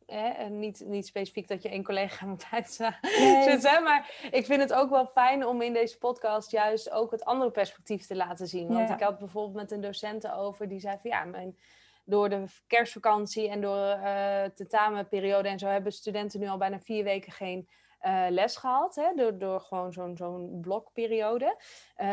uh, 0.10 0.48
niet, 0.50 0.84
niet 0.86 1.06
specifiek 1.06 1.48
dat 1.48 1.62
je 1.62 1.70
één 1.70 1.84
collega 1.84 2.26
moet 2.32 2.46
uitzetten, 2.52 3.84
maar 3.84 4.28
ik 4.32 4.46
vind 4.46 4.62
het 4.62 4.74
ook 4.74 4.90
wel 4.90 5.06
fijn 5.06 5.46
om 5.46 5.62
in 5.62 5.74
deze 5.74 5.98
podcast 5.98 6.52
juist 6.52 6.92
ook 6.92 7.12
het 7.12 7.26
andere 7.26 7.52
perspectief 7.52 8.06
te 8.06 8.16
laten 8.16 8.48
zien. 8.48 8.68
Want 8.68 8.90
ik 8.90 9.00
had 9.00 9.20
bijvoorbeeld 9.20 9.56
met 9.56 9.72
een 9.72 9.82
docent 9.82 10.32
over, 10.32 10.68
die 10.68 10.80
zei 10.80 10.98
van 11.02 11.10
ja, 11.12 11.24
mijn, 11.24 11.58
door 12.04 12.30
de 12.30 12.44
kerstvakantie 12.68 13.50
en 13.50 13.62
door 13.62 13.98
uh, 14.04 14.44
tentamenperiode 14.44 15.48
en 15.48 15.60
zo 15.60 15.68
hebben 15.68 15.92
studenten 15.92 16.40
nu 16.40 16.48
al 16.48 16.58
bijna 16.58 16.80
vier 16.80 17.04
weken 17.04 17.32
geen 17.32 17.68
uh, 18.01 18.25
les 18.29 18.55
gehad, 18.55 18.95
hè, 18.95 19.13
door, 19.15 19.38
door 19.38 19.62
gewoon 19.62 19.93
zo'n 19.93 20.17
zo'n 20.17 20.57
blokperiode. 20.62 21.55
Uh, 21.97 22.05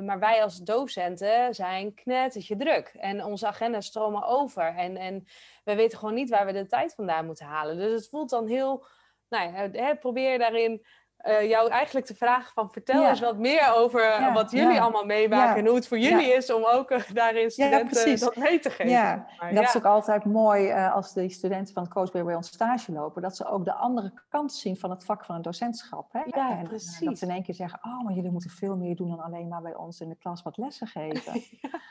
maar 0.00 0.18
wij 0.18 0.42
als 0.42 0.58
docenten 0.58 1.54
zijn 1.54 1.94
knettertje 1.94 2.56
druk 2.56 2.92
en 2.98 3.24
onze 3.24 3.46
agendas 3.46 3.86
stromen 3.86 4.24
over. 4.24 4.74
En, 4.76 4.96
en 4.96 5.24
we 5.64 5.74
weten 5.74 5.98
gewoon 5.98 6.14
niet 6.14 6.30
waar 6.30 6.46
we 6.46 6.52
de 6.52 6.66
tijd 6.66 6.94
vandaan 6.94 7.26
moeten 7.26 7.46
halen. 7.46 7.76
Dus 7.76 7.92
het 7.92 8.08
voelt 8.08 8.30
dan 8.30 8.46
heel, 8.46 8.86
nou 9.28 9.52
ja, 9.52 9.70
hè, 9.70 9.96
probeer 9.96 10.38
daarin 10.38 10.86
uh, 11.26 11.48
jou 11.48 11.70
eigenlijk 11.70 12.06
te 12.06 12.14
vragen 12.14 12.52
van 12.52 12.70
vertel 12.70 13.08
eens 13.08 13.20
wat 13.20 13.38
meer 13.38 13.72
over 13.74 14.30
wat 14.32 14.50
jullie 14.50 14.80
allemaal 14.80 15.04
meemaken 15.04 15.56
en 15.56 15.66
hoe 15.66 15.74
het 15.74 15.88
voor 15.88 15.98
jullie 15.98 16.34
is 16.34 16.52
om 16.52 16.64
ook 16.64 16.90
uh, 16.90 16.98
daarin 17.12 17.50
studenten 17.50 18.20
dat 18.20 18.36
mee 18.36 18.58
te 18.58 18.70
geven. 18.70 18.92
Ja, 18.92 19.26
dat 19.52 19.62
is 19.62 19.76
ook 19.76 19.84
altijd 19.84 20.24
mooi 20.24 20.68
uh, 20.68 20.94
als 20.94 21.12
de 21.12 21.28
studenten 21.28 21.74
van 21.74 21.82
het 21.82 21.92
coachbureau 21.92 22.26
bij 22.26 22.36
ons 22.36 22.48
stage 22.48 22.92
lopen, 22.92 23.22
dat 23.22 23.36
ze 23.36 23.46
ook 23.46 23.64
de 23.64 23.74
andere 23.74 24.12
kant 24.28 24.52
zien 24.52 24.76
van 24.76 24.90
het 24.90 25.04
vak 25.04 25.24
van 25.24 25.34
het 25.34 25.44
docentschap. 25.44 26.12
Hè? 26.12 26.20
Ja, 26.24 26.58
en, 26.58 26.66
precies. 26.66 26.98
dat 26.98 27.18
ze 27.18 27.24
in 27.24 27.30
één 27.30 27.42
keer 27.42 27.54
zeggen, 27.54 27.78
oh, 27.82 28.04
maar 28.04 28.14
jullie 28.14 28.30
moeten 28.30 28.50
veel 28.50 28.76
meer 28.76 28.96
doen 28.96 29.08
dan 29.08 29.20
alleen 29.20 29.48
maar 29.48 29.62
bij 29.62 29.74
ons 29.74 30.00
in 30.00 30.08
de 30.08 30.16
klas 30.16 30.42
wat 30.42 30.56
lessen 30.56 30.86
geven. 30.86 31.32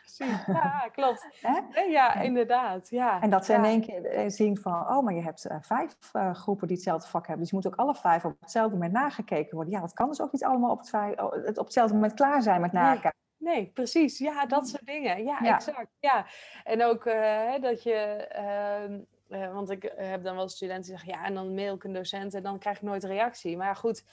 precies. 0.03 0.45
Ja, 0.47 0.89
klopt. 0.91 1.27
Ja, 1.89 2.15
inderdaad. 2.15 2.89
Ja. 2.89 3.21
En 3.21 3.29
dat 3.29 3.45
ze 3.45 3.53
in 3.53 3.63
één 3.63 3.81
keer 3.81 4.31
zien 4.31 4.57
van, 4.57 4.73
oh, 4.73 5.03
maar 5.03 5.13
je 5.13 5.21
hebt 5.21 5.47
vijf 5.61 5.97
groepen 6.33 6.67
die 6.67 6.75
hetzelfde 6.75 7.07
vak 7.07 7.21
hebben, 7.27 7.39
dus 7.39 7.49
je 7.49 7.55
moet 7.55 7.67
ook 7.67 7.75
alle 7.75 7.95
vijf 7.95 8.25
op 8.25 8.35
hetzelfde 8.39 8.73
moment 8.73 8.93
nagaan 8.93 9.18
gekeken 9.25 9.55
worden. 9.55 9.73
Ja, 9.73 9.79
dat 9.79 9.93
kan 9.93 10.07
dus 10.07 10.21
ook 10.21 10.31
niet 10.31 10.43
allemaal 10.43 10.71
op, 10.71 10.81
het, 11.45 11.57
op 11.57 11.65
hetzelfde 11.65 11.93
moment 11.93 12.13
klaar 12.13 12.41
zijn 12.41 12.61
met 12.61 12.71
nakijken. 12.71 13.13
Nee, 13.37 13.71
precies. 13.73 14.17
Ja, 14.17 14.45
dat 14.45 14.67
soort 14.67 14.85
dingen. 14.85 15.23
Ja, 15.23 15.39
exact. 15.55 15.91
Ja. 15.99 16.25
En 16.63 16.83
ook 16.83 17.05
uh, 17.05 17.59
dat 17.61 17.83
je... 17.83 17.93
Ehm, 17.93 18.99
uh, 19.29 19.53
want 19.53 19.69
ik 19.69 19.93
heb 19.95 20.23
dan 20.23 20.35
wel 20.35 20.49
studenten 20.49 20.89
die 20.89 20.99
zeggen... 20.99 21.19
Ja, 21.19 21.25
en 21.25 21.33
dan 21.33 21.53
mail 21.53 21.75
ik 21.75 21.83
een 21.83 21.93
docent 21.93 22.33
en 22.33 22.43
dan 22.43 22.59
krijg 22.59 22.77
ik 22.77 22.83
nooit 22.83 23.03
reactie. 23.03 23.57
Maar 23.57 23.75
goed, 23.75 24.03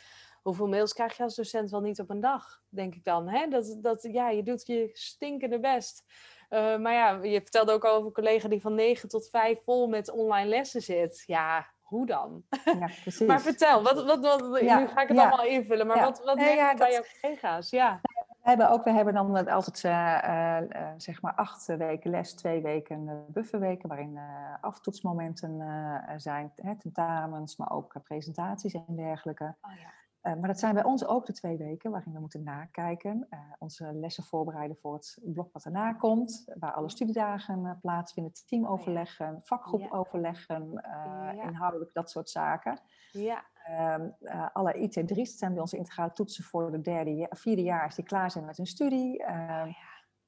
hoeveel 0.42 0.68
mails 0.68 0.92
krijg 0.92 1.16
je 1.16 1.22
als 1.22 1.34
docent 1.34 1.70
wel 1.70 1.80
niet 1.80 2.00
op 2.00 2.10
een 2.10 2.20
dag? 2.20 2.62
Denk 2.68 2.94
ik 2.94 3.04
dan. 3.04 3.28
Hè? 3.28 3.48
Dat, 3.48 3.78
dat, 3.80 4.02
ja, 4.02 4.30
je 4.30 4.42
doet 4.42 4.66
je 4.66 4.90
stinkende 4.92 5.60
best. 5.60 6.04
Uh, 6.50 6.76
maar 6.76 6.92
ja, 6.92 7.10
je 7.22 7.40
vertelde 7.40 7.72
ook 7.72 7.84
over 7.84 8.06
een 8.06 8.12
collega 8.12 8.48
die 8.48 8.60
van 8.60 8.74
9 8.74 9.08
tot 9.08 9.28
5 9.28 9.62
vol 9.64 9.88
met 9.88 10.10
online 10.10 10.48
lessen 10.48 10.82
zit. 10.82 11.22
Ja, 11.26 11.66
hoe 11.86 12.06
dan? 12.06 12.42
Ja, 12.64 12.88
precies. 13.02 13.26
maar 13.26 13.40
vertel, 13.40 13.82
wat, 13.82 14.04
wat, 14.04 14.20
wat, 14.20 14.60
nu 14.60 14.86
ga 14.86 15.02
ik 15.02 15.08
het 15.08 15.18
allemaal 15.18 15.44
invullen, 15.44 15.86
maar 15.86 16.00
wat, 16.00 16.24
wat 16.24 16.36
nee, 16.36 16.74
bij 16.76 16.92
jouw 16.92 17.02
collega's? 17.20 17.70
Ja. 17.70 18.00
We 18.42 18.52
hebben, 18.52 18.70
ook, 18.70 18.84
we 18.84 18.90
hebben 18.90 19.14
dan 19.14 19.48
altijd 19.48 19.82
uh, 19.84 20.58
uh, 20.72 20.92
zeg 20.96 21.22
maar 21.22 21.34
acht 21.34 21.66
weken 21.66 22.10
les, 22.10 22.34
twee 22.34 22.62
weken 22.62 23.24
bufferweken, 23.28 23.88
waarin 23.88 24.18
aftoetsmomenten 24.60 25.62
zijn, 26.16 26.52
hè, 26.54 26.76
tentamens, 26.76 27.56
maar 27.56 27.70
ook 27.70 28.02
presentaties 28.02 28.74
en 28.74 28.96
dergelijke. 28.96 29.54
Oh, 29.62 29.70
ja. 29.78 29.86
Eh, 29.86 30.05
maar 30.34 30.46
dat 30.46 30.58
zijn 30.58 30.74
bij 30.74 30.84
ons 30.84 31.06
ook 31.06 31.26
de 31.26 31.32
twee 31.32 31.56
weken 31.56 31.90
waarin 31.90 32.12
we 32.12 32.20
moeten 32.20 32.42
nakijken. 32.42 33.26
Uh, 33.30 33.38
onze 33.58 33.92
lessen 33.92 34.24
voorbereiden 34.24 34.76
voor 34.76 34.94
het 34.94 35.18
blok 35.22 35.52
wat 35.52 35.64
erna 35.64 35.92
komt. 35.92 36.44
Waar 36.58 36.72
alle 36.72 36.90
studiedagen 36.90 37.64
uh, 37.64 37.70
plaatsvinden, 37.80 38.32
teamoverleggen, 38.46 39.40
vakgroepoverleggen, 39.42 40.84
inhoudelijk 41.46 41.92
dat 41.92 42.10
soort 42.10 42.30
zaken. 42.30 42.80
Ja. 43.10 43.44
Ehm, 43.64 44.08
alle 44.52 44.74
IT3's 44.74 45.38
zijn 45.38 45.52
bij 45.52 45.60
onze 45.60 45.76
integrale 45.76 46.12
toetsen 46.12 46.44
voor 46.44 46.70
de 46.70 46.80
derde, 46.80 47.26
vierde 47.30 47.62
jaar 47.62 47.94
die 47.94 48.04
klaar 48.04 48.30
zijn 48.30 48.44
met 48.44 48.56
hun 48.56 48.66
studie. 48.66 49.24
Ehm, 49.24 49.68
oh, 49.68 49.74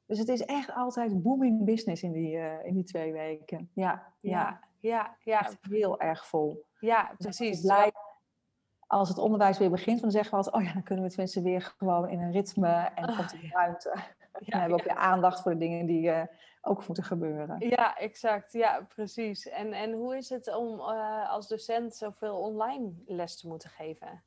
dus 0.06 0.18
het 0.18 0.28
is 0.28 0.44
echt 0.44 0.74
altijd 0.74 1.22
booming 1.22 1.64
business 1.64 2.02
in 2.02 2.12
die, 2.12 2.36
in 2.64 2.74
die 2.74 2.84
twee 2.84 3.12
weken. 3.12 3.70
Ja, 3.74 4.12
ja, 4.20 4.60
ja. 4.80 5.16
ja, 5.24 5.50
heel 5.60 6.00
erg 6.00 6.26
vol. 6.26 6.66
Ja, 6.80 7.08
dus 7.16 7.36
precies. 7.36 7.60
blij 7.60 7.92
als 8.88 9.08
het 9.08 9.18
onderwijs 9.18 9.58
weer 9.58 9.70
begint, 9.70 10.00
dan 10.00 10.10
zeggen 10.10 10.30
we 10.30 10.36
altijd, 10.36 10.54
oh 10.54 10.62
ja, 10.62 10.72
dan 10.72 10.82
kunnen 10.82 11.04
we 11.04 11.10
tenminste 11.10 11.42
weer 11.42 11.74
gewoon 11.78 12.08
in 12.08 12.20
een 12.20 12.32
ritme 12.32 12.90
en 12.94 13.08
oh, 13.08 13.16
komt 13.16 13.32
er 13.32 13.50
ruimte. 13.52 13.94
Ja, 14.40 14.52
en 14.52 14.60
hebben 14.60 14.76
we 14.76 14.82
ook 14.84 14.88
weer 14.88 15.02
aandacht 15.02 15.42
voor 15.42 15.52
de 15.52 15.58
dingen 15.58 15.86
die 15.86 16.08
uh, 16.08 16.22
ook 16.62 16.86
moeten 16.86 17.04
gebeuren. 17.04 17.68
Ja, 17.68 17.96
exact. 17.96 18.52
Ja, 18.52 18.86
precies. 18.94 19.48
En, 19.48 19.72
en 19.72 19.92
hoe 19.92 20.16
is 20.16 20.28
het 20.28 20.56
om 20.56 20.78
uh, 20.78 21.30
als 21.30 21.48
docent 21.48 21.94
zoveel 21.94 22.38
online 22.38 22.92
les 23.06 23.40
te 23.40 23.48
moeten 23.48 23.70
geven? 23.70 24.22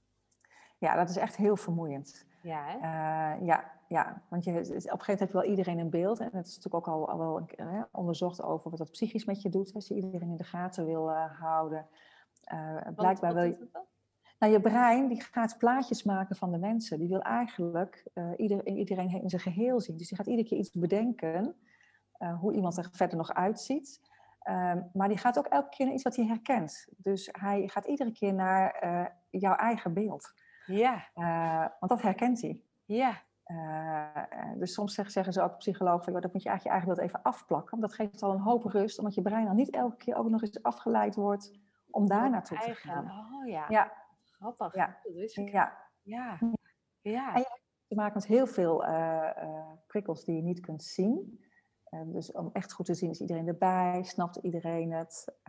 Ja, 0.77 0.95
dat 0.95 1.09
is 1.09 1.17
echt 1.17 1.35
heel 1.35 1.55
vermoeiend. 1.55 2.25
Ja, 2.41 2.63
hè? 2.65 2.75
Uh, 2.75 3.45
ja, 3.47 3.71
ja, 3.87 4.21
want 4.29 4.43
je, 4.43 4.51
op 4.51 4.57
een 4.57 4.65
gegeven 4.65 4.97
moment 4.97 5.19
heb 5.19 5.27
je 5.27 5.37
wel 5.37 5.49
iedereen 5.49 5.79
in 5.79 5.89
beeld. 5.89 6.19
En 6.19 6.29
het 6.33 6.47
is 6.47 6.55
natuurlijk 6.55 6.87
ook 6.87 6.95
al, 6.95 7.09
al 7.09 7.17
wel 7.17 7.47
onderzocht 7.91 8.41
over 8.41 8.69
wat 8.69 8.79
dat 8.79 8.91
psychisch 8.91 9.25
met 9.25 9.41
je 9.41 9.49
doet. 9.49 9.73
Als 9.73 9.87
je 9.87 9.95
iedereen 9.95 10.29
in 10.29 10.37
de 10.37 10.43
gaten 10.43 10.85
wil 10.85 11.11
houden. 11.11 11.87
blijkbaar 12.95 13.33
wil 13.33 13.43
je... 13.43 13.69
Nou, 14.41 14.53
je 14.53 14.61
brein 14.61 15.07
die 15.07 15.21
gaat 15.21 15.57
plaatjes 15.57 16.03
maken 16.03 16.35
van 16.35 16.51
de 16.51 16.57
mensen. 16.57 16.99
Die 16.99 17.07
wil 17.07 17.21
eigenlijk 17.21 18.03
uh, 18.13 18.31
ieder, 18.37 18.67
iedereen 18.67 19.21
in 19.21 19.29
zijn 19.29 19.41
geheel 19.41 19.81
zien. 19.81 19.97
Dus 19.97 20.07
die 20.07 20.17
gaat 20.17 20.27
iedere 20.27 20.47
keer 20.47 20.57
iets 20.57 20.71
bedenken, 20.71 21.55
uh, 22.19 22.39
hoe 22.39 22.53
iemand 22.53 22.77
er 22.77 22.89
verder 22.91 23.17
nog 23.17 23.33
uitziet. 23.33 24.01
Um, 24.49 24.89
maar 24.93 25.07
die 25.07 25.17
gaat 25.17 25.37
ook 25.37 25.45
elke 25.45 25.69
keer 25.69 25.85
naar 25.85 25.95
iets 25.95 26.03
wat 26.03 26.15
hij 26.15 26.25
herkent. 26.25 26.87
Dus 26.97 27.29
hij 27.31 27.67
gaat 27.67 27.85
iedere 27.85 28.11
keer 28.11 28.33
naar 28.33 28.83
uh, 28.83 29.05
jouw 29.41 29.55
eigen 29.55 29.93
beeld. 29.93 30.33
Ja. 30.65 31.07
want 31.79 31.91
dat 31.91 32.01
herkent 32.01 32.41
hij. 32.41 32.61
Ja. 32.85 33.21
dus 34.57 34.73
soms 34.73 34.93
zeggen, 34.93 35.13
zeggen 35.13 35.33
ze 35.33 35.41
ook 35.41 35.57
psychologen 35.57 36.03
van, 36.03 36.21
dat 36.21 36.33
moet 36.33 36.43
je 36.43 36.49
eigenlijk 36.49 36.63
je 36.63 36.69
eigen 36.69 36.87
beeld 36.87 37.09
even 37.09 37.31
afplakken. 37.31 37.79
Want 37.79 37.81
dat 37.81 37.93
geeft 37.93 38.23
al 38.23 38.31
een 38.31 38.39
hoop 38.39 38.63
rust, 38.63 38.97
omdat 38.97 39.13
je 39.15 39.21
brein 39.21 39.45
dan 39.45 39.55
niet 39.55 39.69
elke 39.69 39.97
keer 39.97 40.15
ook 40.15 40.29
nog 40.29 40.41
eens 40.41 40.63
afgeleid 40.63 41.15
wordt 41.15 41.51
om 41.89 42.07
daar 42.07 42.29
naartoe 42.29 42.57
te 42.57 42.75
gaan. 42.75 43.05
Oh 43.05 43.47
ja. 43.47 43.65
ja. 43.69 44.00
Grappig. 44.41 44.75
Ja. 44.75 44.99
Ja. 45.33 45.89
Ja. 46.01 46.39
ja. 47.01 47.33
En 47.33 47.39
je 47.39 47.47
hebt 47.47 47.61
te 47.87 47.95
maken 47.95 48.13
met 48.13 48.25
heel 48.25 48.47
veel 48.47 48.87
uh, 48.87 49.71
prikkels 49.87 50.25
die 50.25 50.35
je 50.35 50.41
niet 50.41 50.59
kunt 50.59 50.83
zien. 50.83 51.45
Uh, 51.89 52.01
dus 52.05 52.31
om 52.31 52.49
echt 52.53 52.73
goed 52.73 52.85
te 52.85 52.93
zien, 52.93 53.09
is 53.09 53.21
iedereen 53.21 53.47
erbij? 53.47 54.03
Snapt 54.03 54.35
iedereen 54.35 54.91
het? 54.91 55.39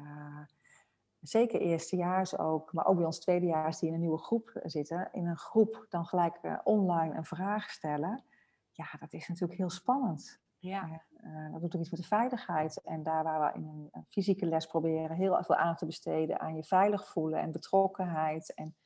zeker 1.21 1.61
eerstejaars 1.61 2.39
ook, 2.39 2.73
maar 2.73 2.87
ook 2.87 2.97
bij 2.97 3.05
ons 3.05 3.21
tweedejaars 3.21 3.79
die 3.79 3.89
in 3.89 3.95
een 3.95 4.01
nieuwe 4.01 4.19
groep 4.19 4.61
zitten. 4.63 5.09
In 5.13 5.27
een 5.27 5.37
groep 5.37 5.87
dan 5.89 6.07
gelijk 6.07 6.61
online 6.65 7.17
een 7.17 7.25
vraag 7.25 7.71
stellen. 7.71 8.25
Ja, 8.71 8.87
dat 9.01 9.13
is 9.13 9.29
natuurlijk 9.29 9.59
heel 9.59 9.71
spannend. 9.71 10.41
Ja. 10.59 11.03
dat 11.53 11.61
doet 11.61 11.75
ook 11.75 11.81
iets 11.81 11.91
met 11.91 12.01
de 12.01 12.07
veiligheid. 12.07 12.83
En 12.83 13.03
daar 13.03 13.25
waar 13.25 13.53
we 13.53 13.59
in 13.59 13.67
een, 13.67 13.89
een, 13.93 14.07
fysieke 14.09 14.47
les 14.47 14.67
proberen 14.67 15.17
heel 15.17 15.43
veel 15.45 15.57
aan 15.57 15.77
te 15.77 15.87
besteden 15.87 16.41
aan 16.41 16.57
je 16.57 16.65
veilig 16.65 17.09
voelen 17.09 17.41
en 17.41 17.53
betrokkenheid 17.53 18.55
en 18.55 18.77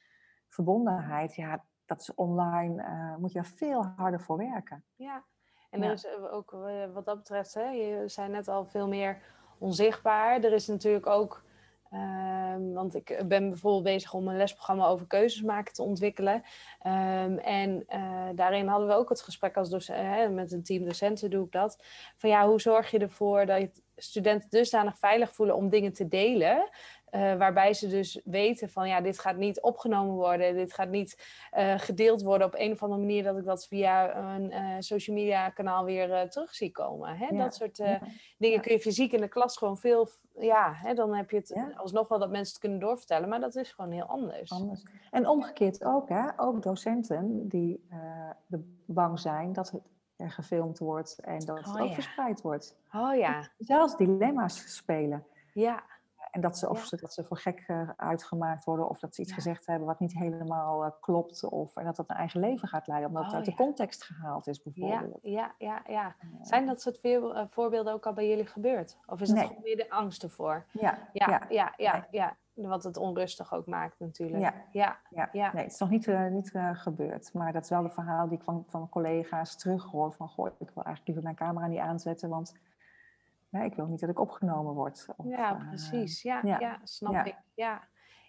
verbondenheid, 0.49 1.35
ja, 1.35 1.65
dat 1.87 2.01
is 2.01 2.15
online, 2.15 2.83
uh, 2.83 3.17
moet 3.17 3.33
je 3.33 3.39
daar 3.39 3.51
veel 3.55 3.85
harder 3.97 4.21
voor 4.21 4.37
werken. 4.37 4.85
Ja, 4.95 5.25
en 5.71 5.83
er 5.83 5.93
is 5.93 6.07
eh, 6.07 6.33
ook 6.33 6.53
eh, 6.53 6.93
wat 6.93 7.05
dat 7.05 7.17
betreft, 7.17 7.55
hè, 7.55 7.69
je 7.69 8.03
zei 8.07 8.29
net 8.29 8.49
al 8.49 8.65
veel 8.65 8.89
meer 8.89 9.23
onzichtbaar. 9.59 10.45
Er 10.45 10.53
is 10.53 10.67
natuurlijk 10.67 11.07
ook, 11.07 11.45
uh, 11.93 12.55
want 12.75 12.95
ik 12.95 13.23
ben 13.29 13.49
bijvoorbeeld 13.49 13.85
bezig 13.85 14.15
om 14.15 14.29
een 14.29 14.37
lesprogramma 14.37 14.87
over 14.87 15.07
keuzes 15.07 15.43
maken 15.43 15.75
te 15.75 15.83
ontwikkelen. 15.83 16.35
Um, 16.35 17.39
en 17.39 17.85
uh, 17.89 18.29
daarin 18.35 18.67
hadden 18.67 18.89
we 18.89 18.95
ook 18.95 19.09
het 19.09 19.23
gesprek 19.23 19.57
als 19.57 19.71
docent, 19.71 20.35
met 20.35 20.53
een 20.53 20.63
team 20.63 20.85
docenten 20.85 21.31
doe 21.31 21.45
ik 21.45 21.53
dat. 21.53 21.85
Van 22.17 22.31
ja, 22.31 22.49
hoe 22.49 22.61
zorg 22.61 22.91
je 22.91 22.99
ervoor 22.99 23.47
dat 23.47 23.83
studenten 23.97 24.51
dusdanig 24.51 24.99
veilig 24.99 25.35
voelen 25.35 25.57
om 25.57 25.69
dingen 25.69 25.93
te 25.93 26.09
delen, 26.09 26.71
uh, 27.11 27.35
waarbij 27.35 27.75
ze 27.75 27.89
dus 27.89 28.21
weten 28.25 28.71
van 28.71 28.89
ja, 28.89 29.01
dit 29.01 29.19
gaat 29.19 29.37
niet 29.37 29.61
opgenomen 29.61 30.15
worden, 30.15 30.55
dit 30.55 30.73
gaat 30.73 30.89
niet 30.89 31.25
uh, 31.57 31.79
gedeeld 31.79 32.23
worden 32.23 32.47
op 32.47 32.55
een 32.57 32.73
of 32.73 32.83
andere 32.83 33.01
manier 33.01 33.23
dat 33.23 33.39
ik 33.39 33.45
dat 33.45 33.67
via 33.67 34.17
een 34.35 34.51
uh, 34.51 34.75
social 34.79 35.17
media 35.17 35.51
kanaal 35.51 35.85
weer 35.85 36.29
terug 36.29 36.55
zie 36.55 36.71
komen. 36.71 37.17
Hè? 37.17 37.37
Dat 37.37 37.55
soort 37.55 37.77
dingen 38.39 38.61
kun 38.61 38.73
je 38.73 38.81
fysiek 38.81 39.13
in 39.13 39.21
de 39.21 39.29
klas 39.29 39.57
gewoon 39.57 39.79
veel, 39.79 40.09
ja, 40.39 40.73
hè, 40.75 40.95
dan 40.95 41.15
heb 41.15 41.31
je 41.31 41.37
het 41.37 41.57
alsnog 41.77 42.09
wel 42.09 42.19
dat 42.19 42.31
mensen 42.31 42.53
het 42.53 42.63
kunnen 42.63 42.81
doorvertellen, 42.81 43.29
maar 43.29 43.41
dat 43.41 43.55
is 43.55 43.73
gewoon 43.73 43.91
heel 43.91 44.05
anders. 44.05 44.51
anders. 44.51 44.83
En 45.11 45.29
omgekeerd 45.29 45.85
ook, 45.85 46.09
hè? 46.09 46.29
ook 46.37 46.63
docenten 46.63 47.49
die 47.49 47.87
bang 48.87 49.21
zijn 49.21 49.53
dat 49.53 49.71
het 49.71 49.83
er 50.17 50.31
gefilmd 50.31 50.79
wordt 50.79 51.19
en 51.19 51.39
dat 51.39 51.59
het 51.59 51.67
oh, 51.67 51.81
ook 51.81 51.95
verspreid 51.95 52.41
wordt. 52.41 52.77
Oh 52.93 53.15
ja. 53.15 53.49
Zelfs 53.59 53.97
dilemma's 53.97 54.75
spelen. 54.77 55.27
Ja. 55.53 55.85
En 56.37 56.43
dat 56.43 56.59
ze, 56.59 56.69
of 56.69 56.85
ze, 56.85 56.97
dat 56.97 57.13
ze 57.13 57.25
voor 57.25 57.39
gek 57.39 57.65
uh, 57.69 57.91
uitgemaakt 57.97 58.65
worden, 58.65 58.89
of 58.89 58.99
dat 58.99 59.15
ze 59.15 59.23
iets 59.23 59.33
gezegd 59.33 59.67
hebben 59.67 59.87
wat 59.87 60.01
niet 60.01 60.13
helemaal 60.13 60.85
uh, 60.85 60.91
klopt, 61.01 61.45
of 61.45 61.77
en 61.77 61.85
dat 61.85 61.97
dat 61.97 62.11
een 62.11 62.17
eigen 62.17 62.41
leven 62.41 62.69
gaat 62.69 62.87
leiden, 62.87 63.09
omdat 63.09 63.23
oh, 63.23 63.29
het 63.29 63.37
uit 63.37 63.47
de 63.47 63.55
context 63.55 64.05
gehaald 64.05 64.47
is, 64.47 64.63
bijvoorbeeld. 64.63 65.19
Ja, 65.23 65.55
ja, 65.59 65.83
ja. 65.87 65.93
ja. 65.93 66.15
Zijn 66.43 66.67
dat 66.67 66.81
soort 66.81 67.05
uh, 67.05 67.45
voorbeelden 67.51 67.93
ook 67.93 68.07
al 68.07 68.13
bij 68.13 68.29
jullie 68.29 68.47
gebeurd? 68.47 68.99
Of 69.07 69.21
is 69.21 69.29
het 69.29 69.37
nee. 69.37 69.47
gewoon 69.47 69.63
weer 69.63 69.77
de 69.77 69.91
angst 69.91 70.23
ervoor? 70.23 70.65
Ja, 70.71 70.99
ja, 71.13 71.27
ja, 71.29 71.43
ja. 71.49 71.73
ja, 71.77 72.07
ja. 72.11 72.37
Wat 72.55 72.85
het 72.85 72.97
onrustig 72.97 73.55
ook 73.55 73.67
maakt, 73.67 73.99
natuurlijk. 73.99 74.43
Ja, 74.43 74.55
ja, 74.73 74.97
ja. 75.11 75.29
ja. 75.33 75.53
Nee, 75.53 75.63
het 75.63 75.73
is 75.73 75.79
nog 75.79 75.91
niet, 75.91 76.07
niet 76.31 76.53
gebeurd, 76.73 77.33
maar 77.33 77.53
dat 77.53 77.63
is 77.63 77.69
wel 77.69 77.85
een 77.85 77.93
verhaal 77.93 78.29
die 78.29 78.39
ik 78.39 78.45
van, 78.45 78.65
van 78.69 78.89
collega's 78.89 79.57
terughoor: 79.57 80.13
van 80.13 80.29
goh, 80.29 80.47
ik 80.47 80.71
wil 80.75 80.85
eigenlijk 80.85 81.07
liever 81.07 81.23
mijn 81.23 81.35
camera 81.35 81.67
niet 81.67 81.79
aanzetten, 81.79 82.29
want 82.29 82.55
ik 83.65 83.75
wil 83.75 83.87
niet 83.87 84.01
dat 84.01 84.09
ik 84.09 84.21
opgenomen 84.21 84.75
word. 84.75 85.07
Of, 85.17 85.27
ja, 85.29 85.51
eh, 85.51 85.69
precies. 85.69 86.23
Ja, 86.23 86.41
ja. 86.43 86.81
snap 86.83 87.27
ik. 87.27 87.37
Ja. 87.55 87.83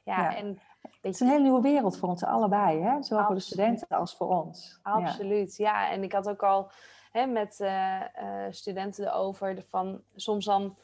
Ja, 0.03 0.35
En, 0.35 0.59
het 0.81 1.13
is 1.13 1.19
een 1.19 1.27
hele 1.27 1.41
nieuwe 1.43 1.61
wereld 1.61 1.97
voor 1.97 2.09
ons 2.09 2.23
allebei, 2.23 2.81
hè? 2.81 3.03
zowel 3.03 3.25
voor 3.25 3.35
de 3.35 3.41
studenten 3.41 3.87
als 3.87 4.15
voor 4.15 4.43
ons. 4.43 4.79
Absoluut, 4.83 5.55
ja. 5.55 5.91
En 5.91 6.03
ik 6.03 6.11
had 6.11 6.29
ook 6.29 6.43
al 6.43 6.71
hè, 7.11 7.25
met 7.25 7.59
uh, 7.59 8.01
uh, 8.01 8.45
studenten 8.49 9.07
erover 9.07 9.63
van 9.67 10.01
soms 10.15 10.45
dan 10.45 10.77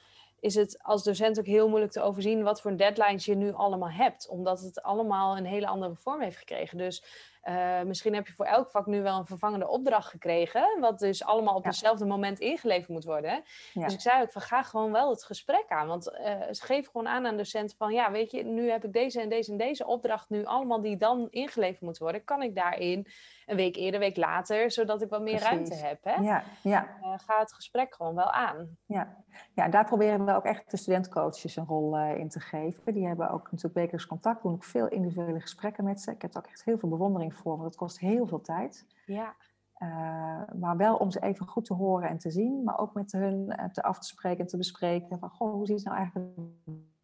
is 0.43 0.55
het 0.55 0.79
als 0.81 1.03
docent 1.03 1.39
ook 1.39 1.45
heel 1.45 1.69
moeilijk 1.69 1.91
te 1.91 2.01
overzien 2.01 2.43
wat 2.43 2.61
voor 2.61 2.77
deadlines 2.77 3.25
je 3.25 3.35
nu 3.35 3.53
allemaal 3.53 3.89
hebt. 3.89 4.27
Omdat 4.27 4.59
het 4.59 4.81
allemaal 4.81 5.37
een 5.37 5.45
hele 5.45 5.67
andere 5.67 5.95
vorm 5.95 6.21
heeft 6.21 6.37
gekregen. 6.37 6.77
Dus 6.77 7.03
uh, 7.43 7.81
misschien 7.81 8.13
heb 8.13 8.27
je 8.27 8.33
voor 8.33 8.45
elk 8.45 8.69
vak 8.69 8.85
nu 8.85 9.01
wel 9.01 9.17
een 9.17 9.25
vervangende 9.25 9.67
opdracht 9.67 10.09
gekregen, 10.09 10.79
wat 10.79 10.99
dus 10.99 11.23
allemaal 11.23 11.55
op 11.55 11.63
hetzelfde 11.63 12.05
moment 12.05 12.39
ingeleverd 12.39 12.87
moet 12.87 13.03
worden. 13.03 13.43
Dus 13.73 13.93
ik 13.93 14.01
zei 14.01 14.21
ook 14.21 14.31
van 14.31 14.41
ga 14.41 14.63
gewoon 14.63 14.91
wel 14.91 15.09
het 15.09 15.23
gesprek 15.23 15.65
aan, 15.67 15.87
want 15.87 16.11
uh, 16.11 16.35
geef 16.49 16.85
gewoon 16.85 17.07
aan 17.07 17.25
aan 17.25 17.37
docenten 17.37 17.77
van 17.77 17.93
ja, 17.93 18.11
weet 18.11 18.31
je, 18.31 18.43
nu 18.43 18.69
heb 18.69 18.83
ik 18.83 18.93
deze 18.93 19.21
en 19.21 19.29
deze 19.29 19.51
en 19.51 19.57
deze 19.57 19.85
opdracht 19.85 20.29
nu 20.29 20.45
allemaal 20.45 20.81
die 20.81 20.97
dan 20.97 21.27
ingeleverd 21.29 21.81
moet 21.81 21.97
worden. 21.97 22.23
Kan 22.23 22.41
ik 22.41 22.55
daarin 22.55 23.07
een 23.45 23.55
week 23.55 23.75
eerder, 23.75 23.93
een 23.93 24.07
week 24.07 24.17
later, 24.17 24.71
zodat 24.71 25.01
ik 25.01 25.09
wat 25.09 25.21
meer 25.21 25.39
ruimte 25.39 25.75
heb. 25.75 26.03
Hè? 26.03 26.13
Ja, 26.13 26.43
ja. 26.61 26.87
Uh, 27.01 27.13
ga 27.17 27.39
het 27.39 27.53
gesprek 27.53 27.95
gewoon 27.95 28.15
wel 28.15 28.31
aan. 28.31 28.77
Ja. 28.85 29.17
ja, 29.53 29.69
daar 29.69 29.85
proberen 29.85 30.25
we 30.25 30.35
ook 30.35 30.45
echt 30.45 30.71
de 30.71 30.77
studentcoaches 30.77 31.55
een 31.55 31.65
rol 31.65 31.97
uh, 31.97 32.17
in 32.17 32.29
te 32.29 32.39
geven. 32.39 32.93
Die 32.93 33.07
hebben 33.07 33.29
ook 33.29 33.43
natuurlijk 33.43 33.73
wekelijks 33.73 34.05
contact, 34.05 34.43
doen 34.43 34.53
ook 34.53 34.63
veel 34.63 34.87
individuele 34.87 35.39
gesprekken 35.39 35.83
met 35.83 36.01
ze. 36.01 36.11
Ik 36.11 36.21
heb 36.21 36.31
er 36.31 36.37
ook 36.37 36.47
echt 36.47 36.63
heel 36.63 36.77
veel 36.77 36.89
bewondering 36.89 37.35
voor, 37.35 37.51
want 37.51 37.63
het 37.63 37.75
kost 37.75 37.99
heel 37.99 38.27
veel 38.27 38.41
tijd. 38.41 38.85
Ja. 39.05 39.35
Uh, 39.79 40.41
maar 40.59 40.77
wel 40.77 40.95
om 40.95 41.11
ze 41.11 41.21
even 41.21 41.47
goed 41.47 41.65
te 41.65 41.73
horen 41.73 42.09
en 42.09 42.17
te 42.17 42.31
zien, 42.31 42.63
maar 42.63 42.79
ook 42.79 42.93
met 42.93 43.11
hun 43.11 43.69
te 43.71 43.83
af 43.83 43.99
te 43.99 44.07
spreken 44.07 44.39
en 44.39 44.47
te 44.47 44.57
bespreken. 44.57 45.19
Van, 45.19 45.29
goh, 45.29 45.53
hoe 45.53 45.65
ziet 45.65 45.75
het 45.75 45.85
nou 45.85 45.97
eigenlijk 45.97 46.39